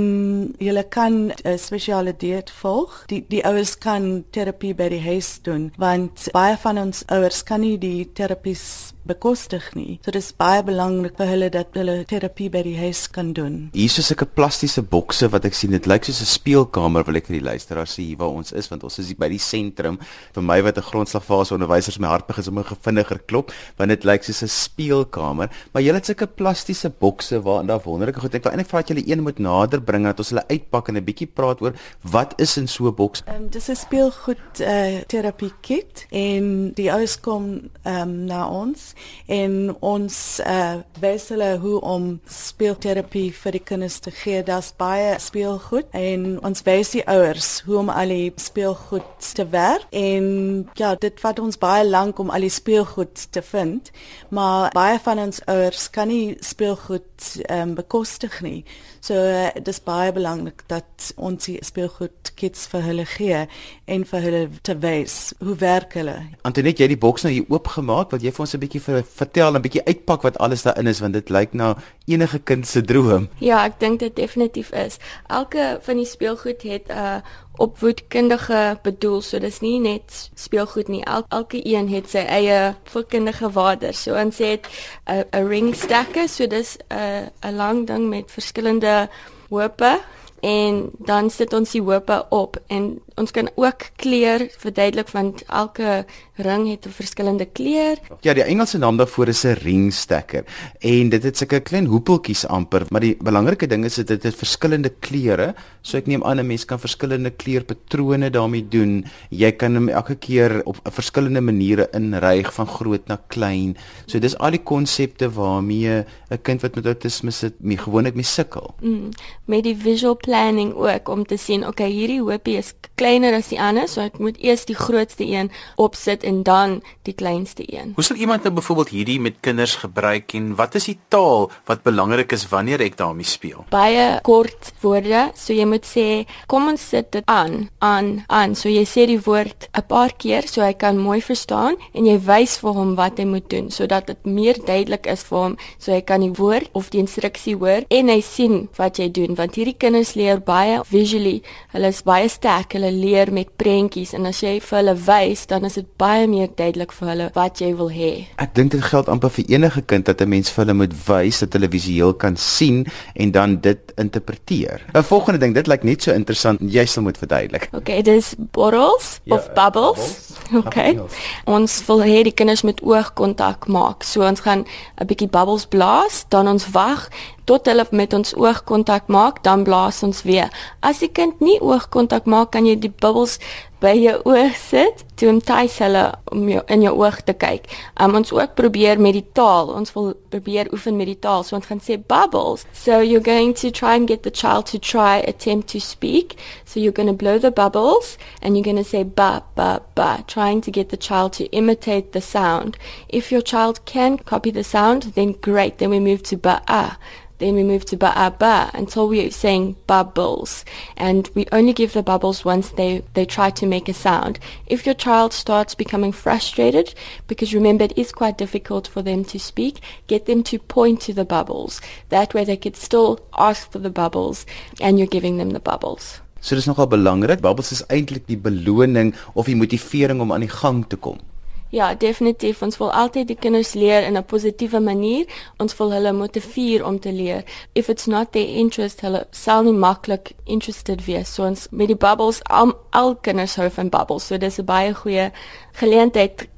hulle 0.58 0.84
kan 0.88 1.32
'n 1.44 1.58
spesiale 1.58 2.16
dieet 2.16 2.50
volg. 2.50 3.04
Die 3.06 3.24
die 3.28 3.44
ouers 3.44 3.78
kan 3.78 4.24
terapie 4.30 4.74
by 4.74 4.88
die 4.88 5.02
huis 5.02 5.38
doen 5.42 5.72
want 5.76 6.28
baie 6.32 6.56
van 6.56 6.78
ons 6.78 7.04
ouers 7.06 7.42
kan 7.42 7.60
nie 7.60 7.78
die 7.78 8.12
terapies 8.12 8.94
bekostig 9.06 9.70
nie. 9.74 9.98
So 10.04 10.12
dis 10.14 10.32
baie 10.36 10.62
belangrik 10.66 11.16
vir 11.18 11.30
hulle 11.30 11.50
dat 11.54 11.76
hulle 11.78 12.00
terapie 12.10 12.48
by 12.52 12.62
die 12.66 12.76
huis 12.78 13.06
kan 13.12 13.32
doen. 13.36 13.70
Hier 13.72 13.86
is 13.86 14.12
'n 14.12 14.26
plastiese 14.34 14.82
bokse 14.82 15.28
wat 15.30 15.44
ek 15.44 15.54
sien. 15.54 15.70
Dit 15.70 15.86
lyk 15.86 16.04
soos 16.04 16.20
'n 16.20 16.26
speelkamer 16.26 17.04
wil 17.04 17.16
ek 17.16 17.26
vir 17.26 17.38
die 17.38 17.48
luisteraars 17.50 17.94
sê 17.98 18.02
hier 18.02 18.18
waar 18.18 18.34
ons 18.34 18.52
is 18.52 18.68
want 18.68 18.82
ons 18.82 18.98
is 18.98 19.14
by 19.14 19.25
die 19.28 19.38
sentrum. 19.42 19.98
Vir 20.34 20.42
my 20.42 20.62
wat 20.62 20.78
'n 20.78 20.82
grondslagfase 20.82 21.54
onderwysers 21.54 21.98
my 21.98 22.08
hart 22.08 22.26
begin 22.26 22.44
sommer 22.44 22.64
gevinniger 22.64 23.18
klop 23.26 23.52
want 23.76 23.88
dit 23.90 24.04
lyk 24.04 24.24
soos 24.24 24.42
'n 24.42 24.48
speelkamer. 24.48 25.50
Maar 25.72 25.82
julle 25.82 25.96
het 25.96 26.06
sulke 26.06 26.26
plastiese 26.26 26.90
bokse 26.90 27.42
waarin 27.42 27.66
daar 27.66 27.82
wonderlike 27.84 28.20
goed. 28.20 28.34
Ek 28.34 28.42
wil 28.42 28.52
eintlik 28.52 28.68
vra 28.68 28.80
dat 28.80 28.88
julle 28.88 29.06
een 29.06 29.22
moet 29.22 29.38
nader 29.38 29.80
bring 29.80 30.04
dat 30.04 30.18
ons 30.18 30.30
hulle 30.30 30.44
uitpak 30.48 30.88
en 30.88 30.96
'n 30.96 31.04
bietjie 31.04 31.26
praat 31.26 31.60
oor 31.60 31.74
wat 32.02 32.34
is 32.40 32.56
in 32.56 32.68
so 32.68 32.86
'n 32.86 32.94
boks. 32.94 33.22
Ehm 33.26 33.42
um, 33.42 33.48
dis 33.48 33.68
'n 33.68 33.76
speelgoed 33.76 34.60
uh, 34.60 35.00
terapie 35.06 35.52
kit 35.60 36.06
en 36.10 36.72
die 36.74 36.92
ouers 36.92 37.20
kom 37.20 37.70
ehm 37.82 38.00
um, 38.02 38.24
na 38.24 38.48
ons 38.48 38.94
en 39.26 39.76
ons 39.80 40.40
uh, 40.46 40.74
wys 41.00 41.28
hulle 41.28 41.58
hoe 41.58 41.80
om 41.80 42.20
speelterapie 42.26 43.32
vir 43.32 43.52
die 43.52 43.64
kinders 43.64 43.98
te 43.98 44.10
gee. 44.10 44.42
Daar's 44.42 44.72
baie 44.76 45.18
speelgoed 45.18 45.86
en 45.90 46.38
ons 46.42 46.62
wys 46.62 46.90
die 46.90 47.04
ouers 47.06 47.62
hoe 47.66 47.78
om 47.78 47.90
al 47.90 48.08
die 48.08 48.32
speelgoed 48.36 49.15
te 49.18 49.48
werk 49.48 49.86
en 49.90 50.68
ja, 50.74 50.94
dit 50.94 51.20
vat 51.20 51.38
ons 51.38 51.58
baie 51.58 51.84
lank 51.88 52.18
om 52.18 52.30
al 52.30 52.40
die 52.40 52.52
speelgoed 52.52 53.26
te 53.30 53.42
vind, 53.42 53.90
maar 54.28 54.70
baie 54.74 54.98
van 55.02 55.18
ons 55.18 55.40
ouers 55.46 55.90
kan 55.90 56.08
nie 56.08 56.36
speelgoed 56.40 57.42
ehm 57.46 57.70
um, 57.70 57.74
bekostig 57.74 58.40
nie. 58.44 58.64
So 59.00 59.14
uh, 59.14 59.48
dis 59.62 59.78
baie 59.84 60.12
belangrik 60.12 60.64
dat 60.66 61.12
ons 61.16 61.46
die 61.46 61.58
speelgoed 61.64 62.32
kits 62.34 62.66
vir 62.72 62.82
hulle 62.88 63.04
gee 63.06 63.44
en 63.86 64.04
vir 64.10 64.24
hulle 64.26 64.42
te 64.66 64.74
wys 64.82 65.32
hoe 65.44 65.54
werk 65.60 65.94
hulle. 65.94 66.16
Antoinette, 66.42 66.82
jy 66.82 66.88
het 66.88 66.94
die 66.96 67.04
boks 67.04 67.26
nou 67.26 67.32
hier 67.32 67.46
oopgemaak, 67.52 68.10
wil 68.10 68.24
jy 68.24 68.32
vir 68.34 68.44
ons 68.44 68.54
'n 68.54 68.62
bietjie 68.64 68.82
vertel 68.82 69.48
en 69.48 69.56
'n 69.56 69.62
bietjie 69.62 69.86
uitpak 69.86 70.22
wat 70.22 70.38
alles 70.38 70.62
daarin 70.62 70.86
is 70.86 71.00
want 71.00 71.12
dit 71.12 71.30
lyk 71.30 71.54
na 71.54 71.76
enige 72.06 72.38
kind 72.38 72.66
se 72.66 72.82
droom. 72.82 73.28
Ja, 73.38 73.64
ek 73.64 73.80
dink 73.80 74.00
dit 74.00 74.16
definitief 74.16 74.72
is. 74.72 74.98
Elke 75.28 75.78
van 75.82 75.96
die 75.96 76.06
speelgoed 76.06 76.62
het 76.62 76.88
'n 76.88 76.92
uh, 76.92 77.20
opvoedkundige 77.56 78.78
bedoel, 78.82 79.20
so 79.22 79.38
dis 79.38 79.60
nie 79.60 79.78
net 79.80 80.30
speelgoed 80.34 80.88
nie. 80.88 81.02
El 81.04 81.24
elke 81.28 81.60
een 81.64 81.88
het 81.88 82.10
sy 82.10 82.24
eie 82.24 82.74
opvoedkundige 82.74 83.50
waarde. 83.52 83.92
So 83.92 84.14
ons 84.14 84.38
het 84.38 84.66
'n 85.06 85.24
'n 85.32 85.48
ring 85.48 85.74
stacker, 85.74 86.28
so 86.28 86.46
dis 86.46 86.76
'n 86.90 87.30
'n 87.42 87.56
lang 87.56 87.86
ding 87.86 88.08
met 88.08 88.30
verskillende 88.30 89.08
hoope 89.48 90.00
en 90.40 90.90
dan 90.98 91.30
sit 91.30 91.52
ons 91.52 91.70
die 91.70 91.82
hoope 91.82 92.26
op 92.28 92.58
en 92.66 93.02
ons 93.14 93.30
kan 93.30 93.48
ook 93.54 93.88
kleur 93.96 94.46
verduidelik 94.58 95.08
want 95.08 95.42
elke 95.46 96.04
ring 96.36 96.68
het 96.70 96.86
'n 96.86 96.90
verskillende 96.90 97.46
kleur. 97.46 97.96
Ja, 98.20 98.34
die 98.34 98.42
Engelse 98.42 98.78
naam 98.78 98.96
daarvoor 98.96 99.28
is 99.28 99.44
'n 99.44 99.56
ring 99.62 99.92
stacker 99.92 100.44
en 100.80 101.08
dit 101.08 101.22
het 101.22 101.36
sulke 101.36 101.60
klein 101.60 101.86
hoepeltjies 101.86 102.46
amper, 102.46 102.86
maar 102.90 103.00
die 103.00 103.16
belangrike 103.20 103.66
ding 103.66 103.84
is 103.84 103.94
dit 103.94 104.08
het, 104.08 104.22
het 104.22 104.34
verskillende 104.34 104.92
kleure, 105.00 105.54
so 105.82 105.96
ek 105.96 106.06
neem 106.06 106.24
aan 106.24 106.38
'n 106.40 106.46
mens 106.46 106.64
kan 106.64 106.78
verskillende 106.78 107.30
kleurpatrone 107.30 108.30
daarmee 108.30 108.68
doen. 108.68 109.04
Jy 109.30 109.52
kan 109.52 109.74
hom 109.74 109.88
elke 109.88 110.14
keer 110.14 110.62
op 110.64 110.76
verskillende 110.82 111.40
maniere 111.40 111.88
inryg 111.92 112.52
van 112.54 112.66
groot 112.66 113.06
na 113.06 113.20
klein. 113.28 113.76
So 114.06 114.18
dis 114.18 114.38
al 114.38 114.50
die 114.50 114.62
konsepte 114.62 115.30
waarmee 115.30 116.04
'n 116.30 116.42
kind 116.42 116.62
wat 116.62 116.74
met 116.74 116.86
autisme 116.86 117.30
sit, 117.30 117.54
mee 117.60 117.78
gewoonlik 117.78 118.14
mee 118.14 118.24
sukkel. 118.24 118.74
Mm, 118.80 119.08
met 119.44 119.62
die 119.62 119.76
visual 119.76 120.16
planning 120.16 120.74
ook 120.74 121.08
om 121.08 121.24
te 121.24 121.36
sien, 121.36 121.66
okay, 121.66 121.90
hierdie 121.90 122.20
hoopie 122.20 122.56
is 122.56 122.74
kleiner 122.94 123.34
as 123.34 123.48
die 123.48 123.60
ander, 123.60 123.88
so 123.88 124.00
ek 124.00 124.18
moet 124.18 124.38
eers 124.38 124.64
die 124.64 124.74
grootste 124.74 125.24
een 125.24 125.50
opsit 125.76 126.24
en 126.26 126.42
dan 126.46 126.80
die 127.08 127.14
kleinste 127.14 127.64
een. 127.66 127.92
Hoe 127.94 128.04
sal 128.04 128.20
iemand 128.20 128.44
nou 128.46 128.54
byvoorbeeld 128.58 128.92
hierdie 128.94 129.20
met 129.20 129.40
kinders 129.40 129.76
gebruik 129.82 130.34
en 130.38 130.54
wat 130.58 130.74
is 130.78 130.88
die 130.90 130.98
taal 131.08 131.50
wat 131.70 131.84
belangrik 131.86 132.32
is 132.36 132.48
wanneer 132.50 132.82
ek 132.84 132.98
daarmee 132.98 133.26
speel? 133.28 133.64
Baie 133.70 134.18
kort 134.26 134.72
woorde, 134.82 135.30
so 135.38 135.54
jy 135.54 135.66
moet 135.68 135.86
sê 135.86 136.06
kom 136.50 136.68
ons 136.72 136.88
sit 136.90 137.10
dit 137.14 137.26
aan, 137.30 137.68
aan, 137.78 138.24
aan. 138.26 138.56
So 138.58 138.70
jy 138.72 138.84
sê 138.88 139.06
die 139.06 139.20
woord 139.22 139.68
'n 139.72 139.86
paar 139.88 140.12
keer 140.16 140.48
so 140.48 140.62
hy 140.62 140.72
kan 140.74 140.98
mooi 140.98 141.20
verstaan 141.22 141.76
en 141.94 142.06
jy 142.06 142.18
wys 142.26 142.58
vir 142.58 142.72
hom 142.72 142.94
wat 142.96 143.18
hy 143.18 143.24
moet 143.24 143.48
doen 143.50 143.70
sodat 143.70 144.06
dit 144.06 144.26
meer 144.26 144.56
duidelik 144.66 145.06
is 145.06 145.22
vir 145.22 145.38
hom 145.38 145.56
so 145.78 145.92
hy 145.92 146.00
kan 146.00 146.20
die 146.20 146.32
woord 146.32 146.68
of 146.72 146.90
die 146.90 147.00
instruksie 147.02 147.56
hoor 147.56 147.84
en 147.90 148.08
hy 148.08 148.20
sien 148.20 148.68
wat 148.76 148.98
jy 148.98 149.08
doen 149.12 149.36
want 149.38 149.56
hierdie 149.58 149.76
kinders 149.76 150.14
leer 150.14 150.40
baie 150.40 150.80
visually. 150.90 151.42
Hulle 151.74 151.90
is 151.92 152.02
baie 152.06 152.28
sterk, 152.32 152.72
hulle 152.76 152.90
leer 152.94 153.32
met 153.34 153.52
prentjies 153.60 154.14
en 154.16 154.28
as 154.30 154.40
jy 154.44 154.56
vir 154.64 154.78
hulle 154.78 154.96
wys, 155.06 155.44
dan 155.50 155.68
is 155.68 155.76
dit 155.78 155.88
baie 156.00 156.15
baie 156.16 156.28
meer 156.30 156.48
duidelik 156.56 156.94
vir 156.96 157.10
hulle 157.10 157.26
wat 157.34 157.60
jy 157.60 157.72
wil 157.76 157.90
hê. 157.92 158.10
Ek 158.40 158.54
dink 158.56 158.72
dit 158.72 158.84
geld 158.84 159.08
amper 159.12 159.32
vir 159.34 159.50
enige 159.52 159.82
kind 159.90 160.06
dat 160.08 160.20
'n 160.20 160.28
mens 160.28 160.50
vir 160.50 160.64
hulle 160.64 160.76
moet 160.82 160.94
wys 161.08 161.40
dat 161.40 161.52
hulle 161.52 161.68
visueel 161.68 162.14
kan 162.14 162.36
sien 162.36 162.86
en 163.14 163.30
dan 163.32 163.60
dit 163.60 163.92
interpreteer. 163.96 164.80
'n 164.94 165.02
Volgende 165.02 165.38
ding, 165.38 165.54
dit 165.54 165.66
lyk 165.66 165.82
net 165.84 166.02
so 166.02 166.12
interessant, 166.12 166.60
jy 166.60 166.86
sal 166.86 167.02
moet 167.02 167.18
verduidelik. 167.18 167.68
Okay, 167.72 168.02
dis 168.02 168.34
bottles 168.38 169.20
ja, 169.24 169.34
of 169.34 169.52
bubbles. 169.54 169.96
bubbles. 169.96 170.66
Okay. 170.66 170.98
Ons 171.44 171.84
wil 171.86 172.00
hê 172.02 172.22
die 172.22 172.32
kinders 172.32 172.62
moet 172.62 172.80
oogkontak 172.82 173.66
maak. 173.66 174.02
So 174.02 174.22
ons 174.22 174.40
gaan 174.40 174.64
'n 175.00 175.06
bietjie 175.06 175.28
bubbles 175.28 175.66
blaas, 175.66 176.24
dan 176.28 176.48
ons 176.48 176.70
wag 176.70 177.08
tot 177.46 177.66
hulle 177.70 177.86
met 177.90 178.12
ons 178.16 178.34
oogkontak 178.34 179.06
maak, 179.06 179.42
dan 179.46 179.62
blaas 179.64 180.02
ons 180.02 180.24
weer. 180.26 180.50
As 180.82 180.98
die 181.02 181.12
kind 181.12 181.40
nie 181.40 181.60
oogkontak 181.62 182.26
maak, 182.26 182.50
kan 182.56 182.66
jy 182.66 182.74
die 182.82 182.90
bubbels 182.90 183.38
by 183.80 183.92
jou 184.00 184.14
oog 184.24 184.54
sit 184.56 185.02
toe 185.20 185.28
om 185.28 185.38
tuis 185.44 185.74
hulle 185.84 186.02
om 186.32 186.46
jou 186.48 186.62
in 186.72 186.82
jou 186.82 186.92
oog 186.96 187.18
te 187.28 187.34
kyk. 187.36 187.68
Um, 188.00 188.16
ons 188.16 188.32
ook 188.32 188.54
probeer 188.56 189.00
met 189.00 189.14
die 189.18 189.24
taal. 189.36 189.68
Ons 189.76 189.92
wil 189.94 190.14
probeer 190.32 190.70
oefen 190.72 190.96
met 190.96 191.10
die 191.10 191.18
taal. 191.20 191.44
So 191.44 191.58
ons 191.58 191.68
gaan 191.68 191.82
sê 191.84 191.98
bubbles. 192.00 192.64
So 192.72 193.00
you're 193.04 193.24
going 193.24 193.54
to 193.60 193.70
try 193.70 193.94
and 193.94 194.08
get 194.08 194.24
the 194.24 194.32
child 194.32 194.66
to 194.72 194.80
try 194.80 195.20
attempt 195.28 195.68
to 195.74 195.80
speak. 195.80 196.38
So 196.64 196.80
you're 196.80 196.96
going 196.96 197.12
to 197.12 197.16
blow 197.16 197.38
the 197.38 197.52
bubbles 197.52 198.16
and 198.40 198.56
you're 198.56 198.64
going 198.64 198.82
to 198.82 198.88
say 198.88 199.04
ba 199.04 199.44
ba 199.54 199.82
ba 199.94 200.24
trying 200.26 200.62
to 200.62 200.70
get 200.70 200.88
the 200.88 201.00
child 201.00 201.34
to 201.34 201.44
imitate 201.52 202.12
the 202.12 202.24
sound. 202.24 202.76
If 203.08 203.30
your 203.30 203.42
child 203.42 203.84
can 203.84 204.18
copy 204.18 204.50
the 204.50 204.64
sound, 204.64 205.12
then 205.14 205.36
great. 205.40 205.78
Then 205.78 205.90
we 205.90 206.00
move 206.00 206.22
to 206.24 206.36
ba 206.36 206.62
ah. 206.66 206.96
Then 207.38 207.54
we 207.54 207.62
move 207.62 207.84
to 207.86 207.96
ba 207.96 208.34
ba 208.38 208.70
until 208.74 209.08
we're 209.08 209.30
saying 209.30 209.76
bubbles. 209.86 210.64
And 210.96 211.28
we 211.34 211.46
only 211.52 211.72
give 211.72 211.92
the 211.92 212.02
bubbles 212.02 212.44
once 212.44 212.70
they, 212.70 213.02
they 213.14 213.24
try 213.24 213.50
to 213.50 213.66
make 213.66 213.88
a 213.88 213.94
sound. 213.94 214.38
If 214.66 214.86
your 214.86 214.94
child 214.94 215.32
starts 215.32 215.74
becoming 215.74 216.12
frustrated, 216.12 216.94
because 217.26 217.54
remember 217.54 217.84
it 217.84 217.98
is 217.98 218.12
quite 218.12 218.38
difficult 218.38 218.86
for 218.88 219.02
them 219.02 219.24
to 219.26 219.38
speak, 219.38 219.80
get 220.06 220.26
them 220.26 220.42
to 220.44 220.58
point 220.58 221.00
to 221.02 221.12
the 221.12 221.24
bubbles. 221.24 221.80
That 222.08 222.34
way 222.34 222.44
they 222.44 222.56
could 222.56 222.76
still 222.76 223.20
ask 223.36 223.70
for 223.70 223.78
the 223.78 223.90
bubbles 223.90 224.46
and 224.80 224.98
you're 224.98 225.06
giving 225.06 225.36
them 225.36 225.50
the 225.50 225.60
bubbles. 225.60 226.20
So 226.40 226.54
dis 226.54 226.66
nogal 226.66 226.86
belangrik. 226.86 227.40
Bubbles 227.42 227.72
is 227.72 227.82
eintlik 227.90 228.28
die 228.28 228.38
beloning 228.38 229.14
of 229.34 229.48
die 229.50 229.56
motivering 229.58 230.20
om 230.22 230.32
aan 230.32 230.44
die 230.46 230.52
gang 230.52 230.84
te 230.86 230.96
kom. 230.96 231.18
Ja, 231.68 231.94
definitief. 231.94 232.62
Ons 232.62 232.76
wil 232.78 232.92
altyd 232.92 233.26
die 233.26 233.36
kinders 233.36 233.72
leer 233.74 234.04
in 234.06 234.16
'n 234.16 234.24
positiewe 234.24 234.80
manier. 234.80 235.26
Ons 235.56 235.76
wil 235.76 235.92
hulle 235.92 236.12
motiveer 236.12 236.84
om 236.84 237.00
te 237.00 237.12
leer. 237.12 237.44
If 237.72 237.88
it's 237.88 238.06
not 238.06 238.32
their 238.32 238.48
interest, 238.48 239.00
hulle 239.00 239.26
sal 239.30 239.62
nie 239.62 239.72
maklik 239.72 240.32
interested 240.44 241.04
wees. 241.04 241.34
So 241.34 241.44
ons 241.44 241.66
met 241.70 241.86
die 241.86 241.96
bubbles 241.96 242.44
al, 242.44 242.72
al 242.90 243.16
kinders 243.16 243.56
hou 243.56 243.70
van 243.70 243.88
bubbles. 243.88 244.26
So 244.26 244.36
dis 244.36 244.58
'n 244.58 244.64
baie 244.64 244.94
goeie 244.94 245.32
geleentheid 245.72 246.48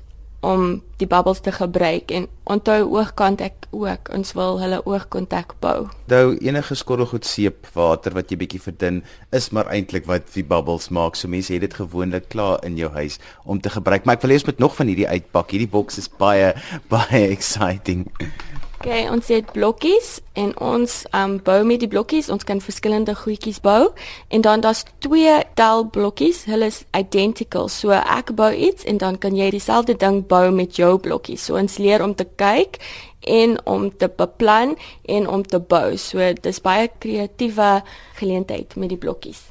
om 0.41 0.83
die 0.99 1.07
bubbles 1.07 1.41
te 1.43 1.53
gebruik 1.53 2.13
en 2.15 2.27
onthou 2.47 2.85
oogkontak 2.95 3.67
ook 3.75 4.11
ons 4.15 4.33
wil 4.39 4.61
hulle 4.63 4.79
oogkontak 4.87 5.57
bou. 5.63 5.89
Nou 6.11 6.37
enige 6.37 6.77
skottelgoed 6.79 7.27
seep 7.27 7.67
water 7.75 8.15
wat 8.15 8.31
jy 8.31 8.39
bietjie 8.39 8.63
verdun 8.63 9.03
is 9.35 9.51
maar 9.51 9.71
eintlik 9.75 10.07
wat 10.07 10.31
die 10.35 10.47
bubbles 10.47 10.89
maak. 10.95 11.19
So 11.19 11.31
mense 11.31 11.53
het 11.55 11.67
dit 11.67 11.75
gewoonlik 11.75 12.31
klaar 12.35 12.63
in 12.67 12.79
jou 12.79 12.91
huis 12.95 13.19
om 13.45 13.61
te 13.61 13.73
gebruik. 13.75 14.07
Maar 14.07 14.19
ek 14.19 14.27
wil 14.27 14.37
eers 14.37 14.47
met 14.47 14.63
nog 14.63 14.79
van 14.79 14.91
hierdie 14.91 15.09
uitpak. 15.09 15.51
Hierdie 15.51 15.71
boks 15.71 15.99
is 15.99 16.11
baie 16.19 16.55
baie 16.95 17.27
exciting. 17.29 18.07
Okay, 18.79 19.09
ons 19.11 19.27
het 19.27 19.49
blokkies 19.51 20.21
en 20.39 20.53
ons 20.63 20.93
um 21.19 21.33
bou 21.43 21.57
met 21.67 21.81
die 21.83 21.89
blokkies. 21.91 22.29
Ons 22.31 22.47
kan 22.47 22.61
verskillende 22.63 23.17
goedjies 23.19 23.59
bou 23.59 23.89
en 24.31 24.45
dan 24.47 24.63
daar's 24.63 24.85
twee 25.03 25.35
tel 25.59 25.83
blokkies. 25.91 26.45
Hulle 26.47 26.69
is 26.71 26.85
identical. 26.95 27.67
So 27.67 27.91
ek 27.99 28.31
bou 28.39 28.53
iets 28.55 28.87
en 28.87 29.03
dan 29.03 29.19
kan 29.19 29.35
jy 29.35 29.51
dieselfde 29.51 29.99
ding 29.99 30.23
bou 30.31 30.53
met 30.55 30.79
jou 30.79 30.95
blokkies. 31.03 31.51
So 31.51 31.59
ons 31.59 31.81
leer 31.83 32.07
om 32.07 32.15
te 32.15 32.29
kyk 32.39 32.79
en 33.27 33.59
om 33.67 33.91
te 33.91 34.07
beplan 34.07 34.79
en 35.11 35.27
om 35.27 35.43
te 35.43 35.59
bou. 35.59 35.99
So 35.99 36.31
dis 36.39 36.63
baie 36.63 36.87
kreatiewe 37.03 37.81
geleentheid 38.23 38.79
met 38.79 38.95
die 38.95 39.03
blokkies. 39.03 39.49